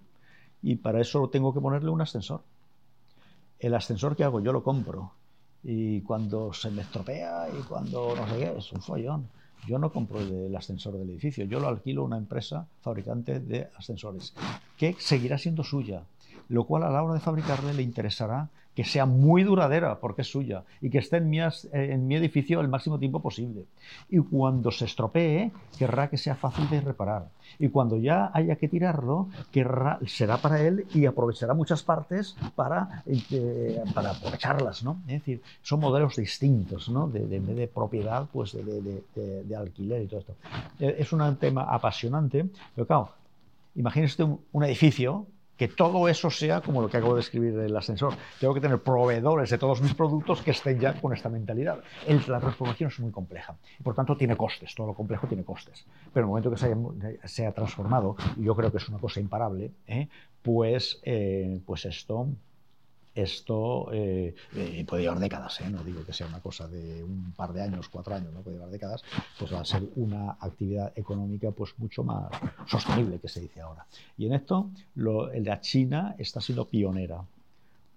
y 0.62 0.76
para 0.76 1.00
eso 1.00 1.28
tengo 1.28 1.52
que 1.52 1.60
ponerle 1.60 1.90
un 1.90 2.00
ascensor. 2.00 2.42
El 3.58 3.74
ascensor 3.74 4.16
que 4.16 4.24
hago 4.24 4.40
yo 4.40 4.52
lo 4.52 4.62
compro 4.62 5.12
y 5.62 6.00
cuando 6.02 6.52
se 6.52 6.70
me 6.70 6.82
estropea 6.82 7.48
y 7.48 7.62
cuando 7.62 8.14
no 8.14 8.28
sé 8.28 8.38
qué, 8.38 8.54
es 8.58 8.72
un 8.72 8.80
follón. 8.80 9.28
Yo 9.66 9.78
no 9.78 9.90
compro 9.90 10.20
el 10.20 10.54
ascensor 10.54 10.92
del 10.98 11.08
edificio, 11.08 11.46
yo 11.46 11.58
lo 11.58 11.68
alquilo 11.68 12.02
a 12.02 12.04
una 12.04 12.18
empresa 12.18 12.66
fabricante 12.82 13.40
de 13.40 13.68
ascensores, 13.78 14.34
que 14.76 14.94
seguirá 14.98 15.38
siendo 15.38 15.64
suya, 15.64 16.02
lo 16.48 16.64
cual 16.64 16.82
a 16.84 16.90
la 16.90 17.02
hora 17.02 17.14
de 17.14 17.20
fabricarle 17.20 17.74
le 17.74 17.82
interesará 17.82 18.48
que 18.74 18.84
sea 18.84 19.06
muy 19.06 19.44
duradera 19.44 20.00
porque 20.00 20.22
es 20.22 20.28
suya 20.28 20.64
y 20.80 20.90
que 20.90 20.98
esté 20.98 21.18
en 21.18 21.30
mi, 21.30 21.38
en 21.72 22.06
mi 22.06 22.16
edificio 22.16 22.60
el 22.60 22.68
máximo 22.68 22.98
tiempo 22.98 23.20
posible. 23.20 23.64
Y 24.10 24.18
cuando 24.18 24.70
se 24.70 24.84
estropee, 24.86 25.52
querrá 25.78 26.10
que 26.10 26.18
sea 26.18 26.34
fácil 26.34 26.68
de 26.68 26.80
reparar. 26.80 27.28
Y 27.58 27.68
cuando 27.68 27.96
ya 27.96 28.30
haya 28.34 28.56
que 28.56 28.68
tirarlo, 28.68 29.28
querrá, 29.52 30.00
será 30.06 30.38
para 30.38 30.60
él 30.60 30.86
y 30.92 31.06
aprovechará 31.06 31.54
muchas 31.54 31.84
partes 31.84 32.36
para, 32.56 33.04
eh, 33.06 33.80
para 33.94 34.10
aprovecharlas. 34.10 34.82
¿no? 34.82 35.00
Es 35.06 35.20
decir, 35.20 35.40
son 35.62 35.80
modelos 35.80 36.16
distintos 36.16 36.88
¿no? 36.88 37.06
de, 37.06 37.26
de, 37.26 37.40
de 37.40 37.68
propiedad, 37.68 38.26
pues 38.32 38.52
de, 38.52 39.02
de, 39.14 39.56
alquiler 39.56 40.02
y 40.02 40.06
todo 40.06 40.20
esto. 40.20 40.34
Eh, 40.80 40.96
es 40.98 41.12
un 41.12 41.36
tema 41.36 41.62
apasionante, 41.62 42.44
pero 42.74 42.86
claro, 42.86 43.10
imagínese 43.76 44.24
un, 44.24 44.40
un 44.50 44.64
edificio 44.64 45.26
que 45.56 45.68
todo 45.68 46.08
eso 46.08 46.30
sea 46.30 46.60
como 46.60 46.82
lo 46.82 46.88
que 46.88 46.96
acabo 46.96 47.14
de 47.14 47.20
escribir 47.20 47.58
el 47.58 47.76
ascensor. 47.76 48.14
Tengo 48.40 48.54
que 48.54 48.60
tener 48.60 48.80
proveedores 48.82 49.50
de 49.50 49.58
todos 49.58 49.80
mis 49.80 49.94
productos 49.94 50.42
que 50.42 50.50
estén 50.50 50.80
ya 50.80 51.00
con 51.00 51.12
esta 51.12 51.28
mentalidad. 51.28 51.82
la 52.26 52.40
transformación 52.40 52.90
es 52.90 53.00
muy 53.00 53.10
compleja 53.10 53.56
por 53.82 53.94
tanto 53.94 54.16
tiene 54.16 54.36
costes, 54.36 54.74
todo 54.74 54.88
lo 54.88 54.94
complejo 54.94 55.26
tiene 55.26 55.44
costes. 55.44 55.84
Pero 56.12 56.24
en 56.24 56.24
el 56.24 56.26
momento 56.28 56.50
que 56.50 56.56
se 57.28 57.42
haya, 57.42 57.52
transformado, 57.52 58.16
y 58.36 58.44
yo 58.44 58.54
creo 58.54 58.70
que 58.70 58.78
es 58.78 58.88
una 58.88 58.98
cosa 58.98 59.20
imparable, 59.20 59.72
¿eh? 59.86 60.08
pues, 60.42 61.00
eh, 61.04 61.60
pues 61.66 61.84
esto 61.84 62.28
esto 63.14 63.92
eh, 63.92 64.34
eh, 64.54 64.84
puede 64.86 65.02
llevar 65.02 65.18
décadas, 65.18 65.60
¿eh? 65.60 65.70
no 65.70 65.82
digo 65.84 66.04
que 66.04 66.12
sea 66.12 66.26
una 66.26 66.40
cosa 66.40 66.68
de 66.68 67.02
un 67.02 67.32
par 67.32 67.52
de 67.52 67.62
años, 67.62 67.88
cuatro 67.88 68.14
años, 68.14 68.32
no 68.32 68.40
puede 68.40 68.56
llevar 68.56 68.70
décadas, 68.70 69.02
pues 69.38 69.52
va 69.52 69.60
a 69.60 69.64
ser 69.64 69.82
una 69.96 70.36
actividad 70.40 70.92
económica 70.96 71.50
pues 71.52 71.74
mucho 71.78 72.02
más 72.02 72.30
sostenible 72.66 73.18
que 73.18 73.28
se 73.28 73.40
dice 73.40 73.60
ahora. 73.60 73.86
Y 74.18 74.26
en 74.26 74.34
esto 74.34 74.70
lo, 74.94 75.32
la 75.32 75.60
China 75.60 76.14
está 76.18 76.40
siendo 76.40 76.68
pionera 76.68 77.24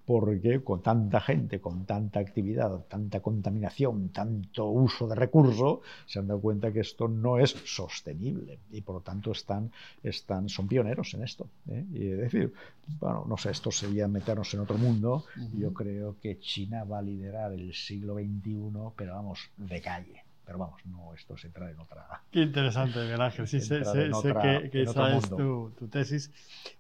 porque 0.07 0.63
con 0.63 0.81
tanta 0.81 1.19
gente, 1.19 1.59
con 1.59 1.85
tanta 1.85 2.21
actividad, 2.21 2.85
tanta 2.87 3.19
contaminación, 3.19 4.07
tanto 4.07 4.67
uso 4.67 5.05
de 5.05 5.15
recursos, 5.15 5.79
se 6.05 6.19
han 6.19 6.27
dado 6.27 6.39
cuenta 6.39 6.71
que 6.71 6.79
esto 6.79 7.09
no 7.09 7.39
es 7.39 7.51
sostenible 7.65 8.57
y 8.71 8.79
por 8.79 8.95
lo 8.95 9.01
tanto 9.01 9.33
están, 9.33 9.69
están, 10.01 10.47
son 10.47 10.65
pioneros 10.69 11.13
en 11.13 11.23
esto. 11.23 11.49
¿eh? 11.69 11.85
Y 11.91 12.07
es 12.11 12.19
decir, 12.19 12.53
bueno, 13.01 13.25
no 13.27 13.35
sé, 13.35 13.51
esto 13.51 13.69
sería 13.69 14.07
meternos 14.07 14.53
en 14.53 14.61
otro 14.61 14.77
mundo. 14.77 15.25
Yo 15.53 15.73
creo 15.73 16.15
que 16.21 16.39
China 16.39 16.85
va 16.85 16.99
a 16.99 17.01
liderar 17.01 17.51
el 17.51 17.73
siglo 17.73 18.13
XXI, 18.15 18.93
pero 18.95 19.13
vamos, 19.13 19.39
de 19.57 19.81
calle. 19.81 20.26
Pero 20.47 20.59
vamos, 20.59 20.79
no, 20.85 21.13
esto 21.13 21.35
es 21.35 21.43
entrar 21.43 21.69
en 21.69 21.77
otra. 21.77 22.23
Qué 22.31 22.39
interesante, 22.39 22.99
Miguel 23.01 23.19
Ángel. 23.19 23.49
Sí, 23.49 23.59
sé, 23.59 23.81
que, 23.81 24.69
que 24.71 24.83
esa 24.83 25.17
es 25.17 25.29
tu, 25.29 25.73
tu, 25.77 25.89
tesis, 25.89 26.31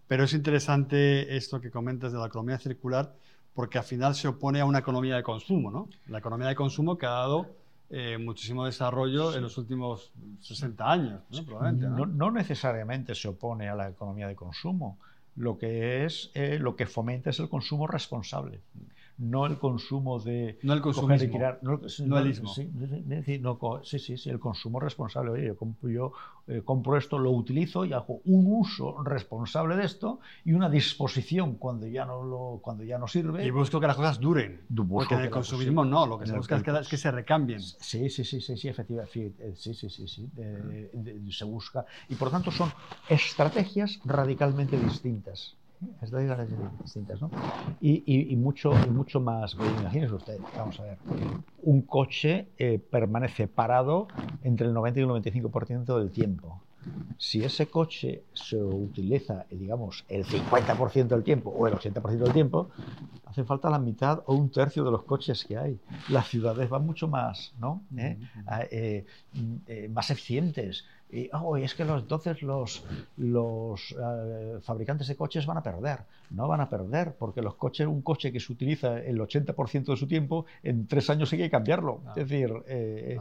pero 0.07 0.23
es 0.23 0.33
interesante 0.33 1.35
esto 1.35 1.59
que 1.59 1.69
comentas 1.69 2.13
de 2.13 2.17
la 2.17 2.27
economía 2.27 2.57
circular, 2.59 3.13
porque 3.53 3.77
al 3.77 3.83
final 3.83 4.15
se 4.15 4.29
opone 4.29 4.61
a 4.61 4.65
una 4.65 4.79
economía 4.79 5.17
de 5.17 5.23
consumo, 5.23 5.69
¿no? 5.69 5.89
La 6.07 6.19
economía 6.19 6.47
de 6.47 6.55
consumo 6.55 6.97
que 6.97 7.07
ha 7.07 7.09
dado 7.09 7.57
eh, 7.89 8.17
muchísimo 8.17 8.65
desarrollo 8.65 9.35
en 9.35 9.41
los 9.41 9.57
últimos 9.57 10.13
60 10.39 10.89
años, 10.89 11.21
¿no? 11.29 11.43
Probablemente, 11.43 11.87
¿no? 11.87 12.05
¿no? 12.05 12.31
necesariamente 12.31 13.15
se 13.15 13.27
opone 13.27 13.67
a 13.67 13.75
la 13.75 13.89
economía 13.89 14.29
de 14.29 14.35
consumo. 14.35 14.97
Lo 15.35 15.57
que 15.57 16.05
es, 16.05 16.31
eh, 16.35 16.57
lo 16.57 16.77
que 16.77 16.85
fomenta 16.85 17.31
es 17.31 17.39
el 17.39 17.49
consumo 17.49 17.85
responsable 17.85 18.61
no 19.17 19.45
el 19.45 19.57
consumo 19.57 20.19
de... 20.19 20.59
No 20.61 20.73
el 20.73 20.81
consumismo. 20.81 21.39
no, 21.61 21.79
no, 22.05 22.17
el 22.19 22.35
Sí, 22.35 22.69
decir, 22.71 23.41
no, 23.41 23.59
sí, 23.83 23.99
sí, 23.99 24.17
sí, 24.17 24.29
el 24.29 24.39
consumo 24.39 24.79
responsable. 24.79 25.31
Oye, 25.31 25.47
yo, 25.47 25.57
compro, 25.57 25.89
yo 25.89 26.13
eh, 26.47 26.61
compro 26.63 26.97
esto, 26.97 27.17
lo 27.17 27.31
utilizo 27.31 27.85
y 27.85 27.93
hago 27.93 28.21
un 28.25 28.45
uso 28.47 29.01
responsable 29.03 29.75
de 29.75 29.85
esto 29.85 30.19
y 30.45 30.53
una 30.53 30.69
disposición 30.69 31.55
cuando 31.55 31.87
ya 31.87 32.05
no, 32.05 32.23
lo, 32.23 32.59
cuando 32.61 32.83
ya 32.83 32.97
no 32.97 33.07
sirve. 33.07 33.45
Y 33.45 33.49
busco 33.49 33.79
que 33.79 33.87
las 33.87 33.95
cosas 33.95 34.19
duren. 34.19 34.61
Porque 34.89 35.15
en 35.15 35.21
el 35.21 35.29
consumismo 35.29 35.83
no, 35.83 36.05
lo 36.05 36.19
que 36.19 36.27
se 36.27 36.37
busca 36.37 36.57
es 36.57 36.87
que, 36.87 36.97
se 36.97 37.11
recambien. 37.11 37.61
Sí, 37.61 38.09
sí, 38.09 38.23
sí, 38.23 38.39
sí, 38.39 38.55
sí 38.55 38.67
efectivamente. 38.67 39.33
Eh, 39.39 39.53
sí, 39.55 39.73
sí, 39.73 39.89
sí, 39.89 40.07
sí. 40.07 40.29
se 41.31 41.45
busca. 41.45 41.85
Y 42.09 42.15
por 42.15 42.29
tanto 42.29 42.51
son 42.51 42.71
estrategias 43.09 43.99
radicalmente 44.05 44.77
distintas 44.77 45.55
distintas, 46.83 47.21
¿no? 47.21 47.29
Y, 47.81 48.35
mucho, 48.37 48.71
y 48.85 48.89
mucho 48.89 49.19
más. 49.19 49.55
Imagínese 49.79 50.13
usted, 50.13 50.39
vamos 50.55 50.79
a 50.79 50.83
ver, 50.83 50.97
un 51.63 51.81
coche 51.81 52.49
eh, 52.57 52.79
permanece 52.79 53.47
parado 53.47 54.07
entre 54.43 54.67
el 54.67 54.73
90 54.73 54.99
y 54.99 55.03
el 55.03 55.09
95% 55.09 55.97
del 55.97 56.11
tiempo. 56.11 56.61
Si 57.17 57.43
ese 57.43 57.67
coche 57.67 58.23
se 58.33 58.55
utiliza, 58.55 59.45
digamos, 59.49 60.05
el 60.07 60.23
50% 60.23 61.07
del 61.07 61.23
tiempo 61.23 61.49
o 61.49 61.67
el 61.67 61.73
80% 61.73 62.17
del 62.17 62.33
tiempo, 62.33 62.69
hace 63.25 63.43
falta 63.43 63.69
la 63.69 63.79
mitad 63.79 64.23
o 64.25 64.35
un 64.35 64.49
tercio 64.49 64.83
de 64.83 64.91
los 64.91 65.03
coches 65.03 65.43
que 65.43 65.57
hay. 65.57 65.79
Las 66.09 66.27
ciudades 66.27 66.69
van 66.69 66.85
mucho 66.85 67.07
más, 67.07 67.53
¿no? 67.59 67.83
¿Eh? 67.97 68.17
Eh, 68.71 69.89
más 69.89 70.11
eficientes, 70.11 70.85
Y 71.09 71.29
oh, 71.33 71.55
es 71.55 71.73
que 71.73 71.85
los, 71.85 72.01
entonces 72.01 72.41
los, 72.41 72.83
los 73.15 73.95
eh, 73.97 74.59
fabricantes 74.61 75.07
de 75.07 75.15
coches 75.15 75.45
van 75.45 75.57
a 75.57 75.63
perder. 75.63 75.99
No 76.31 76.47
van 76.47 76.59
a 76.59 76.69
perder, 76.69 77.15
porque 77.17 77.41
los 77.41 77.55
coches, 77.55 77.87
un 77.87 78.01
coche 78.01 78.31
que 78.31 78.41
se 78.41 78.51
utiliza 78.51 78.99
el 78.99 79.17
80% 79.19 79.85
de 79.85 79.95
su 79.95 80.07
tiempo, 80.07 80.45
en 80.63 80.85
tres 80.87 81.09
años 81.09 81.31
hay 81.31 81.39
que 81.39 81.49
cambiarlo. 81.49 82.01
Es 82.15 82.27
decir, 82.27 82.51
eh, 82.67 83.19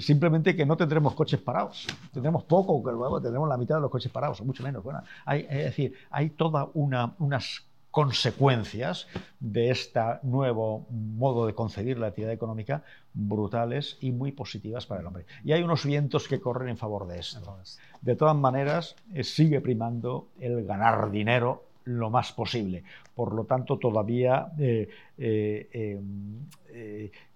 simplemente 0.00 0.54
que 0.54 0.66
no 0.66 0.76
tendremos 0.76 1.14
coches 1.14 1.40
parados. 1.40 1.86
Tendremos 2.12 2.44
poco, 2.44 2.82
luego 2.92 3.20
tendremos 3.20 3.48
la 3.48 3.56
mitad 3.56 3.76
de 3.76 3.80
los 3.80 3.90
coches 3.90 4.12
parados, 4.12 4.40
o 4.42 4.44
mucho 4.44 4.62
menos. 4.62 4.82
Bueno, 4.82 5.02
hay, 5.24 5.46
es 5.48 5.64
decir, 5.64 5.94
hay 6.10 6.30
toda 6.30 6.68
una, 6.74 7.14
unas 7.18 7.64
consecuencias 7.92 9.06
de 9.38 9.70
este 9.70 10.00
nuevo 10.22 10.86
modo 10.90 11.46
de 11.46 11.54
concebir 11.54 11.98
la 11.98 12.08
actividad 12.08 12.32
económica 12.32 12.82
brutales 13.14 13.98
y 14.00 14.12
muy 14.12 14.32
positivas 14.32 14.86
para 14.86 15.00
el 15.00 15.06
hombre. 15.06 15.26
Y 15.44 15.52
hay 15.52 15.62
unos 15.62 15.84
vientos 15.84 16.28
que 16.28 16.40
corren 16.40 16.68
en 16.70 16.76
favor 16.76 17.06
de 17.06 17.18
esto. 17.18 17.58
De 18.00 18.16
todas 18.16 18.36
maneras, 18.36 18.96
eh, 19.12 19.24
sigue 19.24 19.60
primando 19.60 20.28
el 20.40 20.64
ganar 20.64 21.10
dinero 21.10 21.64
lo 21.84 22.10
más 22.10 22.32
posible. 22.32 22.84
Por 23.14 23.34
lo 23.34 23.44
tanto, 23.44 23.78
todavía 23.78 24.52
eh, 24.58 24.88
eh, 25.18 26.00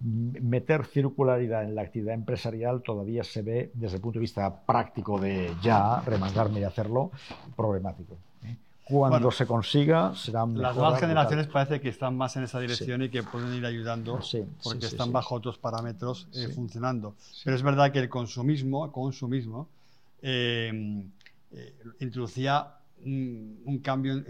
meter 0.00 0.84
circularidad 0.86 1.64
en 1.64 1.74
la 1.74 1.82
actividad 1.82 2.14
empresarial 2.14 2.82
todavía 2.82 3.24
se 3.24 3.42
ve 3.42 3.70
desde 3.74 3.96
el 3.96 4.02
punto 4.02 4.18
de 4.18 4.22
vista 4.22 4.64
práctico 4.64 5.18
de 5.18 5.50
ya 5.62 6.00
remangarme 6.00 6.60
y 6.60 6.64
hacerlo 6.64 7.10
problemático. 7.56 8.16
Cuando 8.88 9.32
se 9.32 9.46
consiga, 9.46 10.14
serán 10.14 10.56
Las 10.60 10.76
nuevas 10.76 11.00
generaciones 11.00 11.48
parece 11.48 11.80
que 11.80 11.88
están 11.88 12.16
más 12.16 12.36
en 12.36 12.44
esa 12.44 12.60
dirección 12.60 13.02
y 13.02 13.08
que 13.08 13.24
pueden 13.24 13.52
ir 13.54 13.66
ayudando 13.66 14.20
porque 14.62 14.86
están 14.86 15.12
bajo 15.12 15.34
otros 15.34 15.58
parámetros 15.58 16.28
eh, 16.32 16.48
funcionando. 16.54 17.16
Pero 17.42 17.56
es 17.56 17.62
verdad 17.62 17.90
que 17.90 17.98
el 17.98 18.08
consumismo, 18.08 18.92
consumismo 18.92 19.68
eh, 20.22 21.02
eh, 21.52 21.74
introducía 21.98 22.74
un, 23.04 23.80
cambio 23.82 24.22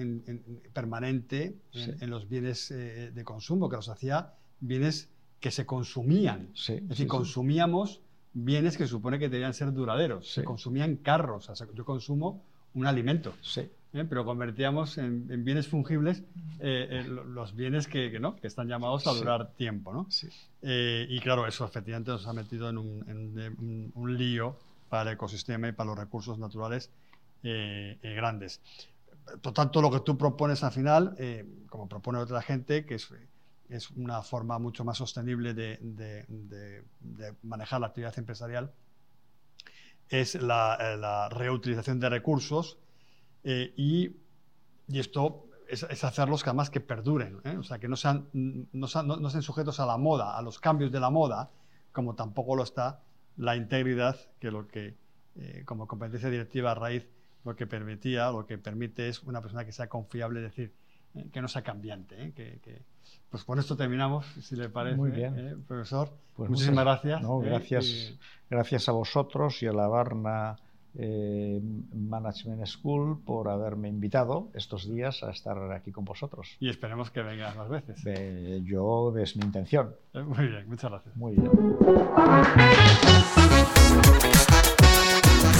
permanente 0.72 1.54
en, 1.74 2.10
los 2.10 2.26
bienes 2.26 2.70
de 2.70 3.24
consumo, 3.24 3.68
que 3.68 3.76
los 3.76 3.90
hacía 3.90 4.32
bienes 4.60 5.10
que 5.38 5.50
se 5.50 5.66
consumían. 5.66 6.48
es 6.54 6.88
decir, 6.88 7.06
consumíamos 7.06 8.00
bienes 8.32 8.78
que 8.78 8.86
supone 8.86 9.18
que 9.18 9.28
debían 9.28 9.52
ser 9.52 9.72
duraderos. 9.74 10.32
Se 10.32 10.44
consumían 10.44 10.96
carros. 10.96 11.50
yo 11.74 11.84
consumo 11.84 12.42
un 12.76 12.86
alimento. 12.86 13.34
Sí. 13.42 13.68
¿eh? 13.96 14.04
pero 14.08 14.24
convertíamos 14.24 14.98
en, 14.98 15.44
bienes 15.44 15.66
fungibles 15.68 16.22
eh, 16.60 16.88
eh, 16.90 17.04
los 17.08 17.54
bienes 17.54 17.88
que, 17.88 18.20
¿no? 18.20 18.36
que, 18.36 18.46
están 18.46 18.68
llamados 18.68 19.06
a 19.06 19.12
durar 19.12 19.52
tiempo. 19.54 19.92
¿no? 19.92 20.06
y 20.62 21.18
claro, 21.20 21.46
eso 21.46 21.64
efectivamente 21.64 22.10
nos 22.10 22.26
ha 22.26 22.32
metido 22.32 22.68
en 22.68 22.78
un, 22.78 24.16
lío 24.16 24.56
para 24.88 25.10
el 25.10 25.16
ecosistema 25.16 25.68
y 25.68 25.72
para 25.72 25.88
los 25.88 25.98
recursos 25.98 26.38
naturales 26.38 26.90
grandes. 27.42 28.60
Por 29.42 29.52
tanto, 29.52 29.82
lo 29.82 29.90
que 29.90 30.00
tú 30.00 30.16
propones 30.16 30.62
al 30.62 30.72
final, 30.72 31.16
como 31.68 31.88
propone 31.88 32.18
otra 32.18 32.42
gente, 32.42 32.84
que 32.84 32.94
es, 32.94 33.08
es 33.68 33.90
una 33.90 34.22
forma 34.22 34.58
mucho 34.58 34.84
más 34.84 34.98
sostenible 34.98 35.54
de, 35.54 35.78
de, 35.80 37.34
manejar 37.42 37.80
la 37.80 37.88
actividad 37.88 38.16
empresarial, 38.18 38.72
es 40.08 40.34
la, 40.34 40.96
la 40.98 41.28
reutilización 41.28 42.00
de 42.00 42.08
recursos 42.08 42.78
eh, 43.44 43.72
y, 43.76 44.16
y, 44.88 44.98
esto 44.98 45.46
es, 45.68 45.82
hacerlos 46.04 46.42
que 46.42 46.50
además 46.50 46.70
que 46.70 46.80
perduren, 46.80 47.40
¿eh? 47.44 47.56
o 47.56 47.62
sea, 47.62 47.78
que 47.78 47.88
no 47.88 47.96
sean, 47.96 48.28
no, 48.32 48.66
no, 48.72 49.30
sean 49.30 49.42
sujetos 49.42 49.80
a 49.80 49.86
la 49.86 49.96
moda, 49.96 50.36
a 50.36 50.42
los 50.42 50.58
cambios 50.58 50.92
de 50.92 51.00
la 51.00 51.10
moda, 51.10 51.50
como 51.92 52.14
tampoco 52.14 52.56
lo 52.56 52.62
está 52.62 53.02
la 53.36 53.56
integridad, 53.56 54.16
que 54.40 54.50
lo 54.50 54.66
que, 54.66 54.96
eh, 55.36 55.62
como 55.64 55.86
competencia 55.86 56.30
directiva 56.30 56.72
a 56.72 56.74
raíz, 56.74 57.08
lo 57.44 57.54
que 57.54 57.66
permitía, 57.66 58.30
lo 58.30 58.46
que 58.46 58.58
permite 58.58 59.08
es 59.08 59.22
una 59.22 59.40
persona 59.40 59.64
que 59.64 59.72
sea 59.72 59.88
confiable, 59.88 60.40
es 60.40 60.46
decir, 60.46 60.74
que 61.32 61.40
no 61.40 61.48
sea 61.48 61.62
cambiante. 61.62 62.32
Que, 62.32 62.60
que, 62.60 62.82
pues 63.30 63.44
con 63.44 63.58
esto 63.58 63.76
terminamos, 63.76 64.26
si 64.40 64.56
le 64.56 64.68
parece, 64.68 64.96
Muy 64.96 65.10
bien. 65.10 65.62
profesor. 65.66 66.10
Pues 66.34 66.50
Muchísimas 66.50 66.84
gracias. 66.84 67.22
gracias, 67.42 68.14
gracias 68.50 68.88
a 68.88 68.92
vosotros 68.92 69.62
y 69.62 69.66
a 69.66 69.72
la 69.72 69.88
Barna 69.88 70.56
eh, 70.98 71.60
Management 71.94 72.64
School 72.66 73.22
por 73.24 73.48
haberme 73.48 73.88
invitado 73.88 74.48
estos 74.54 74.88
días 74.88 75.22
a 75.22 75.30
estar 75.30 75.72
aquí 75.72 75.92
con 75.92 76.04
vosotros. 76.04 76.56
Y 76.60 76.68
esperemos 76.68 77.10
que 77.10 77.22
vengas 77.22 77.56
más 77.56 77.68
veces. 77.68 78.02
yo 78.64 79.16
es 79.18 79.36
mi 79.36 79.44
intención. 79.44 79.94
Eh, 80.14 80.22
muy 80.22 80.46
bien, 80.46 80.68
muchas 80.68 80.90
gracias. 80.90 81.16
Muy 81.16 81.34
bien. 81.36 81.50